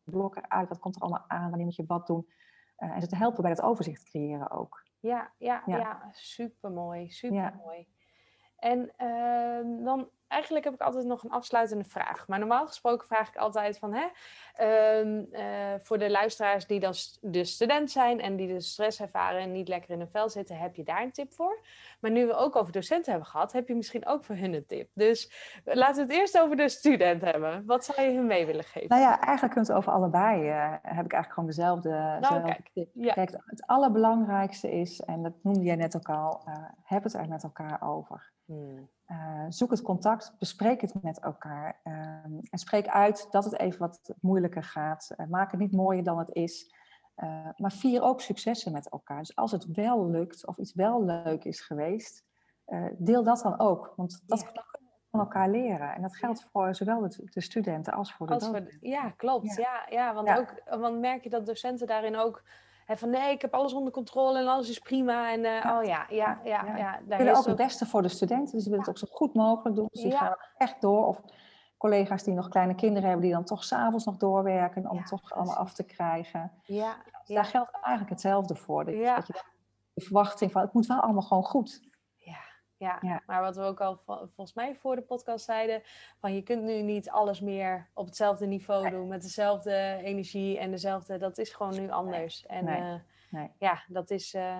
blok 0.03 0.35
eruit? 0.35 0.69
Wat 0.69 0.79
komt 0.79 0.95
er 0.95 1.01
allemaal 1.01 1.25
aan? 1.27 1.49
Wanneer 1.49 1.65
moet 1.65 1.75
je 1.75 1.85
wat 1.87 2.07
doen? 2.07 2.27
en 2.79 3.01
ze 3.01 3.07
te 3.07 3.15
helpen 3.15 3.41
bij 3.41 3.53
dat 3.53 3.65
overzicht 3.65 4.03
creëren 4.03 4.51
ook. 4.51 4.83
Ja, 4.99 5.31
ja, 5.37 5.63
ja. 5.65 5.77
ja 5.77 6.09
super 6.11 6.71
mooi, 6.71 7.09
super 7.09 7.59
mooi. 7.65 7.87
En 8.59 8.91
uh, 8.97 9.85
dan 9.85 10.09
eigenlijk 10.27 10.65
heb 10.65 10.73
ik 10.73 10.81
altijd 10.81 11.05
nog 11.05 11.23
een 11.23 11.31
afsluitende 11.31 11.83
vraag. 11.83 12.27
Maar 12.27 12.39
normaal 12.39 12.67
gesproken 12.67 13.07
vraag 13.07 13.27
ik 13.27 13.35
altijd 13.35 13.77
van, 13.77 13.93
hè, 13.93 14.07
um, 14.99 15.27
uh, 15.31 15.73
voor 15.77 15.97
de 15.97 16.09
luisteraars 16.09 16.65
die 16.65 16.79
dan 16.79 16.93
de 17.21 17.43
student 17.43 17.91
zijn 17.91 18.21
en 18.21 18.35
die 18.35 18.47
de 18.47 18.61
stress 18.61 18.99
ervaren 18.99 19.41
en 19.41 19.51
niet 19.51 19.67
lekker 19.67 19.89
in 19.89 19.99
hun 19.99 20.09
vel 20.09 20.29
zitten, 20.29 20.57
heb 20.57 20.75
je 20.75 20.83
daar 20.83 21.01
een 21.01 21.11
tip 21.11 21.33
voor? 21.33 21.59
Maar 21.99 22.11
nu 22.11 22.25
we 22.25 22.33
ook 22.33 22.55
over 22.55 22.73
docenten 22.73 23.11
hebben 23.11 23.29
gehad, 23.29 23.51
heb 23.51 23.67
je 23.67 23.75
misschien 23.75 24.07
ook 24.07 24.23
voor 24.23 24.35
hun 24.35 24.53
een 24.53 24.65
tip. 24.65 24.89
Dus 24.93 25.31
laten 25.63 25.95
we 25.95 26.13
het 26.13 26.21
eerst 26.21 26.39
over 26.39 26.55
de 26.55 26.69
student 26.69 27.21
hebben. 27.21 27.65
Wat 27.65 27.85
zou 27.85 28.01
je 28.01 28.15
hun 28.15 28.27
mee 28.27 28.45
willen 28.45 28.63
geven? 28.63 28.89
Nou 28.89 29.01
ja, 29.01 29.21
eigenlijk 29.21 29.53
kunt 29.53 29.67
het 29.67 29.77
over 29.77 29.91
allebei. 29.91 30.49
Uh, 30.49 30.71
heb 30.71 31.05
ik 31.05 31.13
eigenlijk 31.13 31.33
gewoon 31.33 31.49
dezelfde, 31.49 32.17
nou, 32.19 32.43
kijk, 32.43 32.69
tip. 32.73 32.89
Ja. 32.93 33.13
Kijk, 33.13 33.31
het 33.45 33.65
allerbelangrijkste 33.65 34.71
is, 34.71 35.01
en 35.01 35.23
dat 35.23 35.33
noemde 35.43 35.63
jij 35.63 35.75
net 35.75 35.95
ook 35.95 36.09
al, 36.09 36.41
uh, 36.47 36.53
heb 36.83 37.03
het 37.03 37.13
er 37.13 37.27
met 37.27 37.43
elkaar 37.43 37.81
over. 37.81 38.31
Hmm. 38.45 38.89
Uh, 39.07 39.45
zoek 39.49 39.71
het 39.71 39.81
contact, 39.81 40.35
bespreek 40.39 40.81
het 40.81 40.93
met 41.01 41.19
elkaar 41.19 41.79
uh, 41.83 41.93
en 42.49 42.57
spreek 42.57 42.87
uit 42.87 43.27
dat 43.31 43.43
het 43.43 43.59
even 43.59 43.79
wat 43.79 44.13
moeilijker 44.21 44.63
gaat. 44.63 45.15
Maak 45.29 45.51
het 45.51 45.59
niet 45.59 45.71
mooier 45.71 46.03
dan 46.03 46.17
het 46.17 46.29
is, 46.33 46.73
maar 47.55 47.71
vier 47.71 48.01
ook 48.01 48.21
successen 48.21 48.71
met 48.71 48.89
elkaar. 48.89 49.19
Dus 49.19 49.35
als 49.35 49.51
het 49.51 49.65
wel 49.65 50.09
lukt 50.09 50.47
of 50.47 50.57
iets 50.57 50.73
wel 50.73 51.03
leuk 51.05 51.43
is 51.43 51.61
geweest, 51.61 52.23
deel 52.97 53.23
dat 53.23 53.41
dan 53.41 53.59
ook. 53.59 53.93
Want 53.95 54.23
dat 54.25 54.39
ja. 54.39 54.45
kunnen 54.45 54.63
we 54.71 54.79
van 55.11 55.19
elkaar 55.19 55.49
leren. 55.49 55.95
En 55.95 56.01
dat 56.01 56.15
geldt 56.15 56.47
voor 56.51 56.75
zowel 56.75 56.99
de, 56.99 57.27
de 57.29 57.41
studenten 57.41 57.93
als 57.93 58.13
voor 58.13 58.27
de 58.27 58.33
als 58.33 58.47
voor, 58.47 58.77
Ja, 58.79 59.09
klopt. 59.09 59.55
Ja, 59.55 59.63
ja, 59.63 59.85
ja 59.89 60.13
want, 60.13 60.37
Ook, 60.37 60.79
want 60.79 60.99
merk 60.99 61.23
je 61.23 61.29
dat 61.29 61.45
docenten 61.45 61.87
daarin 61.87 62.15
ook 62.15 62.43
van 62.97 63.09
nee, 63.09 63.31
ik 63.31 63.41
heb 63.41 63.53
alles 63.53 63.73
onder 63.73 63.93
controle 63.93 64.39
en 64.39 64.47
alles 64.47 64.69
is 64.69 64.79
prima. 64.79 65.31
En 65.31 65.39
uh, 65.39 65.77
oh 65.77 65.83
ja, 65.83 66.05
ja, 66.09 66.39
ja. 66.43 66.77
ja, 66.77 66.99
willen 67.05 67.35
ook 67.35 67.45
het 67.45 67.55
beste 67.55 67.85
voor 67.85 68.01
de 68.01 68.07
studenten, 68.07 68.53
dus 68.53 68.63
ze 68.63 68.69
willen 68.69 68.85
het 68.85 68.89
ook 68.89 68.97
zo 68.97 69.07
goed 69.11 69.33
mogelijk 69.33 69.75
doen. 69.75 69.87
Dus 69.91 70.01
die 70.01 70.11
gaan 70.11 70.35
echt 70.57 70.81
door. 70.81 71.05
Of 71.05 71.21
collega's 71.79 72.23
die 72.23 72.33
nog 72.33 72.49
kleine 72.49 72.75
kinderen 72.75 73.09
hebben, 73.09 73.25
die 73.25 73.35
dan 73.35 73.45
toch 73.45 73.63
s'avonds 73.63 74.05
nog 74.05 74.17
doorwerken 74.17 74.89
om 74.89 74.97
het 74.97 75.07
toch 75.07 75.33
allemaal 75.33 75.55
af 75.55 75.73
te 75.73 75.83
krijgen. 75.83 76.51
Ja. 76.63 76.97
Dus 77.25 77.35
daar 77.35 77.45
geldt 77.45 77.71
eigenlijk 77.71 78.09
hetzelfde 78.09 78.55
voor. 78.55 78.85
Dat, 78.85 78.95
dat 78.95 79.27
je 79.27 79.43
de 79.93 80.01
verwachting 80.01 80.51
van 80.51 80.61
het 80.61 80.73
moet 80.73 80.85
wel 80.85 80.99
allemaal 80.99 81.21
gewoon 81.21 81.43
goed. 81.43 81.87
Ja, 82.79 83.21
maar 83.25 83.41
wat 83.41 83.55
we 83.55 83.61
ook 83.61 83.81
al 83.81 84.01
volgens 84.05 84.53
mij 84.53 84.75
voor 84.75 84.95
de 84.95 85.01
podcast 85.01 85.45
zeiden, 85.45 85.81
van 86.19 86.35
je 86.35 86.41
kunt 86.41 86.63
nu 86.63 86.81
niet 86.81 87.09
alles 87.09 87.39
meer 87.41 87.89
op 87.93 88.05
hetzelfde 88.05 88.45
niveau 88.45 88.89
doen 88.89 89.07
met 89.07 89.21
dezelfde 89.21 89.99
energie 90.03 90.59
en 90.59 90.71
dezelfde, 90.71 91.17
dat 91.17 91.37
is 91.37 91.53
gewoon 91.53 91.75
nu 91.79 91.89
anders. 91.89 92.45
En 92.45 92.65
nee. 92.65 92.81
Uh, 92.81 92.95
nee. 93.29 93.51
ja, 93.57 93.83
dat 93.87 94.09
is 94.09 94.33
uh, 94.33 94.59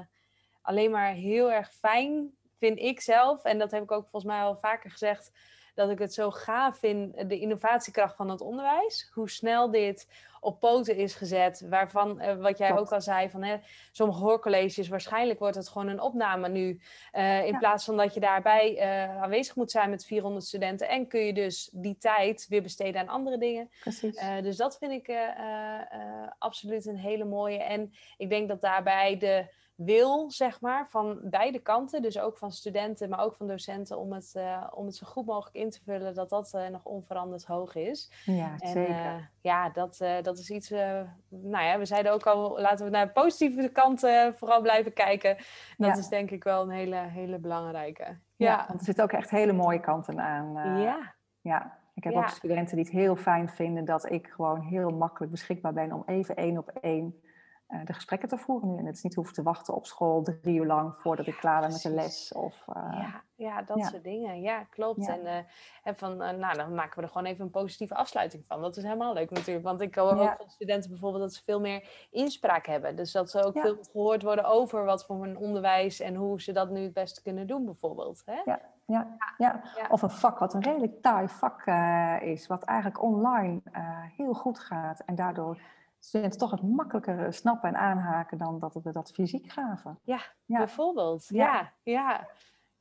alleen 0.62 0.91
maar 0.91 1.12
heel 1.12 1.51
erg 1.51 1.73
fijn, 1.73 2.36
vind 2.58 2.79
ik 2.79 3.01
zelf. 3.01 3.43
En 3.43 3.60
dat 3.60 3.71
heb 3.71 3.84
ik 3.84 3.91
ook 3.91 4.08
volgens 4.10 4.32
mij 4.32 4.41
al 4.41 4.58
vaker 4.58 4.91
gezegd, 4.91 5.32
dat 5.80 5.89
ik 5.89 6.00
het 6.00 6.13
zo 6.13 6.32
gaaf 6.32 6.78
vind, 6.78 7.30
de 7.30 7.39
innovatiekracht 7.39 8.15
van 8.15 8.30
het 8.30 8.42
onderwijs. 8.42 9.10
Hoe 9.13 9.30
snel 9.30 9.72
dit 9.72 10.08
op 10.39 10.60
poten 10.60 10.96
is 10.96 11.15
gezet. 11.15 11.65
Waarvan, 11.70 12.22
uh, 12.22 12.36
wat 12.36 12.58
jij 12.58 12.78
ook 12.78 12.92
al 12.92 13.02
zei, 13.02 13.30
van 13.30 13.44
hè, 13.44 13.58
sommige 13.92 14.20
hoorcolleges, 14.20 14.88
waarschijnlijk 14.88 15.39
wordt 15.39 15.56
het 15.56 15.70
gewoon 15.70 15.88
een 15.88 16.02
opname 16.02 16.50
nu. 16.50 16.82
Uh, 17.13 17.46
in 17.46 17.58
plaats 17.58 17.86
van 17.86 17.98
dat 17.98 18.13
je 18.13 18.20
daarbij 18.20 18.74
uh, 18.76 19.22
aanwezig 19.22 19.56
moet 19.56 19.72
zijn 19.72 19.89
met 19.89 20.06
400 20.06 20.46
studenten. 20.46 20.89
En 20.89 21.08
kun 21.08 21.20
je 21.20 21.34
dus 21.34 21.70
die 21.74 21.98
tijd 21.98 22.46
weer 22.50 22.62
besteden 22.62 23.02
aan 23.02 23.08
andere 23.08 23.38
dingen. 23.38 23.70
Precies. 23.80 24.20
dus 24.42 24.58
dat 24.58 24.78
vind 24.78 24.92
ik 24.92 25.18
absoluut 26.38 26.86
een 26.86 26.98
hele 26.98 27.26
mooie. 27.26 27.63
En 27.63 27.94
ik 28.18 28.30
denk 28.30 28.48
dat 28.48 28.62
daarbij 28.62 29.18
de 29.18 29.46
wil, 29.86 30.32
zeg 30.32 30.62
maar, 30.62 30.88
van 30.89 31.20
beide 31.24 31.60
kanten, 31.60 32.02
dus 32.02 32.20
ook 32.20 32.38
van 32.38 32.52
studenten, 32.52 33.10
maar 33.10 33.24
ook 33.24 33.36
van 33.36 33.48
docenten, 33.48 33.98
om 33.98 34.13
het, 34.13 34.34
uh, 34.38 34.68
om 34.72 34.86
het 34.86 34.96
zo 34.96 35.06
goed 35.08 35.26
mogelijk 35.26 35.56
in 35.56 35.70
te 35.70 35.82
vullen, 35.84 36.13
dat 36.13 36.30
dat 36.30 36.52
uh, 36.56 36.68
nog 36.68 36.86
onveranderd 36.86 37.46
hoog 37.46 37.76
is. 37.76 38.12
Ja, 38.26 38.56
en, 38.60 38.70
zeker. 38.72 38.96
Uh, 38.96 39.15
ja, 39.42 39.70
dat, 39.70 39.98
dat 40.22 40.38
is 40.38 40.50
iets, 40.50 40.70
nou 41.30 41.65
ja, 41.65 41.78
we 41.78 41.86
zeiden 41.86 42.12
ook 42.12 42.28
al, 42.28 42.60
laten 42.60 42.86
we 42.86 42.92
naar 42.92 43.06
de 43.06 43.12
positieve 43.12 43.70
kant 43.70 44.00
vooral 44.36 44.62
blijven 44.62 44.94
kijken. 44.94 45.38
Dat 45.78 45.98
is 45.98 46.08
denk 46.08 46.32
ik 46.32 46.44
wel 46.44 46.62
een 46.62 46.70
hele, 46.70 46.96
hele 46.96 47.38
belangrijke. 47.38 48.04
Ja, 48.36 48.48
ja, 48.50 48.65
want 48.68 48.80
er 48.80 48.86
zitten 48.86 49.04
ook 49.04 49.12
echt 49.12 49.30
hele 49.30 49.54
mooie 49.54 49.80
kanten 49.80 50.20
aan. 50.22 50.80
ja. 50.82 51.18
Ja, 51.42 51.78
ik 51.94 52.04
heb 52.04 52.15
ook 52.15 52.30
studenten 52.30 52.76
die 52.76 52.86
het 52.86 52.94
heel 52.94 53.15
fijn 53.15 53.50
vinden 53.50 53.86
dat 53.86 54.12
ik 54.12 54.28
gewoon 54.28 54.62
heel 54.62 54.89
makkelijk 54.89 55.32
beschikbaar 55.32 55.74
ben 55.74 55.92
om 55.92 56.04
even 56.06 56.36
één 56.36 56.58
op 56.58 56.70
één 56.82 57.22
de 57.86 57.93
gesprekken 57.93 58.29
te 58.29 58.38
voeren 58.38 58.71
nu. 58.71 58.77
En 58.77 58.86
het 58.86 58.95
is 58.95 59.03
niet 59.03 59.15
hoeven 59.15 59.34
te 59.34 59.43
wachten 59.43 59.73
op 59.73 59.86
school 59.86 60.23
drie 60.23 60.60
uur 60.60 60.65
lang 60.65 60.95
voordat 60.97 61.27
ik 61.27 61.36
klaar 61.36 61.62
ben 61.62 61.71
met 61.71 61.82
de 61.82 61.89
les. 61.89 62.34
Of, 62.34 62.65
uh, 62.75 62.75
ja, 62.91 63.23
ja, 63.36 63.62
dat 63.62 63.86
soort 63.86 64.03
dingen. 64.03 64.41
Ja, 64.41 64.63
klopt. 64.63 65.08
En, 65.08 65.19
uh, 65.21 65.38
en 65.84 65.95
van, 65.95 66.17
nou, 66.17 66.53
dan 66.53 66.73
maken 66.73 66.95
we 66.95 67.01
er 67.01 67.12
gewoon 67.12 67.27
even 67.27 67.45
een 67.45 67.51
positieve 67.51 67.95
afsluiting 67.95 68.43
van. 68.47 68.62
Dat 68.62 68.77
is 68.77 68.84
helemaal 68.84 69.13
leuk 69.13 69.29
natuurlijk. 69.29 69.65
Want 69.65 69.82
ik 69.82 69.95
hoor 69.95 70.19
ook 70.19 70.36
van 70.38 70.49
studenten 70.49 70.89
bijvoorbeeld 70.89 71.23
dat 71.23 71.34
ze 71.34 71.43
veel 71.43 71.60
meer 71.60 72.08
inspraak 72.12 72.65
hebben. 72.65 72.95
Dus 72.95 73.12
dat 73.12 73.32
ze 73.32 73.43
ook 73.43 73.60
veel 73.60 73.77
gehoord 73.91 74.23
worden 74.23 74.45
over 74.45 74.86
wat 74.86 75.05
voor 75.05 75.23
een 75.23 75.38
onderwijs 75.38 75.99
en 75.99 76.15
hoe 76.15 76.41
ze 76.41 76.51
dat 76.51 76.69
nu 76.69 76.84
het 76.84 76.93
beste 76.93 77.21
kunnen 77.21 77.47
doen 77.47 77.65
bijvoorbeeld. 77.65 78.21
Hè? 78.25 78.41
Ja. 78.45 78.60
Ja, 78.86 79.17
ja. 79.38 79.62
of 79.89 80.01
een 80.01 80.10
vak 80.10 80.39
wat 80.39 80.53
een 80.53 80.63
redelijk 80.63 81.01
taai 81.01 81.27
vak 81.27 81.65
is, 82.21 82.47
wat 82.47 82.63
eigenlijk 82.63 83.01
online 83.03 83.62
heel 84.17 84.34
goed 84.34 84.60
gaat 84.60 84.99
en 84.99 85.15
daardoor 85.15 85.58
studenten 86.00 86.40
toch 86.40 86.52
het 86.52 86.62
makkelijker 86.62 87.34
snappen 87.34 87.70
en 87.70 87.76
aanhaken 87.76 88.38
dan 88.38 88.60
dat 88.60 88.80
we 88.84 88.92
dat 88.92 89.12
fysiek 89.12 89.52
gaven. 89.52 90.00
Ja, 90.04 90.22
bijvoorbeeld. 90.46 91.26
Ja, 91.28 91.74
ja. 91.84 92.28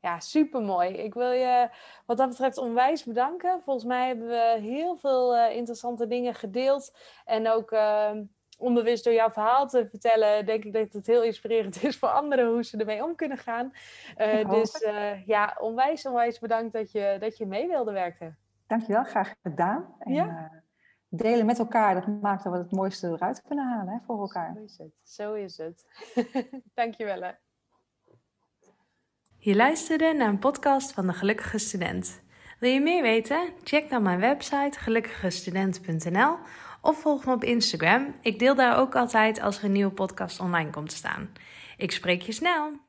ja. 0.01 0.21
super 0.21 0.63
mooi. 0.63 0.89
Ik 0.89 1.15
wil 1.15 1.31
je 1.31 1.69
wat 2.07 2.17
dat 2.17 2.29
betreft 2.29 2.59
onwijs 2.59 3.05
bedanken. 3.05 3.61
Volgens 3.63 3.85
mij 3.87 4.07
hebben 4.07 4.27
we 4.27 4.57
heel 4.61 4.97
veel 4.97 5.37
uh, 5.37 5.57
interessante 5.57 6.07
dingen 6.07 6.35
gedeeld. 6.35 6.97
En 7.25 7.49
ook 7.49 7.73
uh, 7.73 8.11
onbewust 8.59 9.05
door 9.05 9.13
jouw 9.13 9.31
verhaal 9.31 9.67
te 9.69 9.87
vertellen, 9.89 10.47
denk 10.47 10.65
ik 10.65 10.73
dat 10.73 10.93
het 10.93 11.07
heel 11.07 11.23
inspirerend 11.23 11.83
is 11.83 11.99
voor 11.99 12.09
anderen 12.09 12.49
hoe 12.53 12.65
ze 12.65 12.77
ermee 12.77 13.05
om 13.05 13.15
kunnen 13.15 13.39
gaan. 13.39 13.73
Uh, 14.19 14.51
dus 14.51 14.85
ja, 15.27 15.57
onwijs, 15.61 16.07
onwijs 16.07 16.39
bedankt 16.39 16.73
dat 16.73 16.93
je, 16.93 17.17
dat 17.21 17.37
je 17.37 17.47
mee 17.47 17.69
wilde 17.69 17.93
werken. 17.93 18.39
Dankjewel, 18.67 19.05
graag 19.05 19.35
gedaan. 19.43 19.95
En, 19.99 20.13
ja 20.13 20.67
delen 21.09 21.47
met 21.47 21.59
elkaar, 21.59 21.94
dat 21.94 22.21
maakt 22.21 22.44
dat 22.44 22.53
we 22.53 22.59
het 22.59 22.71
mooiste 22.71 23.09
eruit 23.09 23.42
kunnen 23.42 23.68
halen 23.68 23.92
hè, 23.92 23.99
voor 24.07 24.21
elkaar. 24.21 24.55
Zo 24.55 24.62
is 24.62 24.79
het. 24.79 24.92
Zo 25.03 25.35
is 25.35 25.57
het. 25.57 25.87
Dankjewel. 26.75 27.23
Hè. 27.23 27.31
Je 29.38 29.57
luisterde 29.57 30.12
naar 30.12 30.29
een 30.29 30.38
podcast 30.38 30.92
van 30.92 31.07
de 31.07 31.12
Gelukkige 31.12 31.59
Student. 31.59 32.23
Wil 32.59 32.71
je 32.71 32.81
meer 32.81 33.03
weten? 33.03 33.53
Check 33.62 33.90
dan 33.90 34.03
mijn 34.03 34.21
website 34.21 34.79
gelukkigestudent.nl 34.79 36.37
of 36.81 37.01
volg 37.01 37.25
me 37.25 37.33
op 37.33 37.44
Instagram. 37.44 38.14
Ik 38.21 38.38
deel 38.38 38.55
daar 38.55 38.79
ook 38.79 38.97
altijd 38.97 39.40
als 39.40 39.59
er 39.59 39.64
een 39.64 39.73
nieuwe 39.73 39.92
podcast 39.92 40.40
online 40.40 40.71
komt 40.71 40.88
te 40.88 40.97
staan. 40.97 41.29
Ik 41.77 41.92
spreek 41.92 42.23
je 42.23 42.33
snel. 42.33 42.87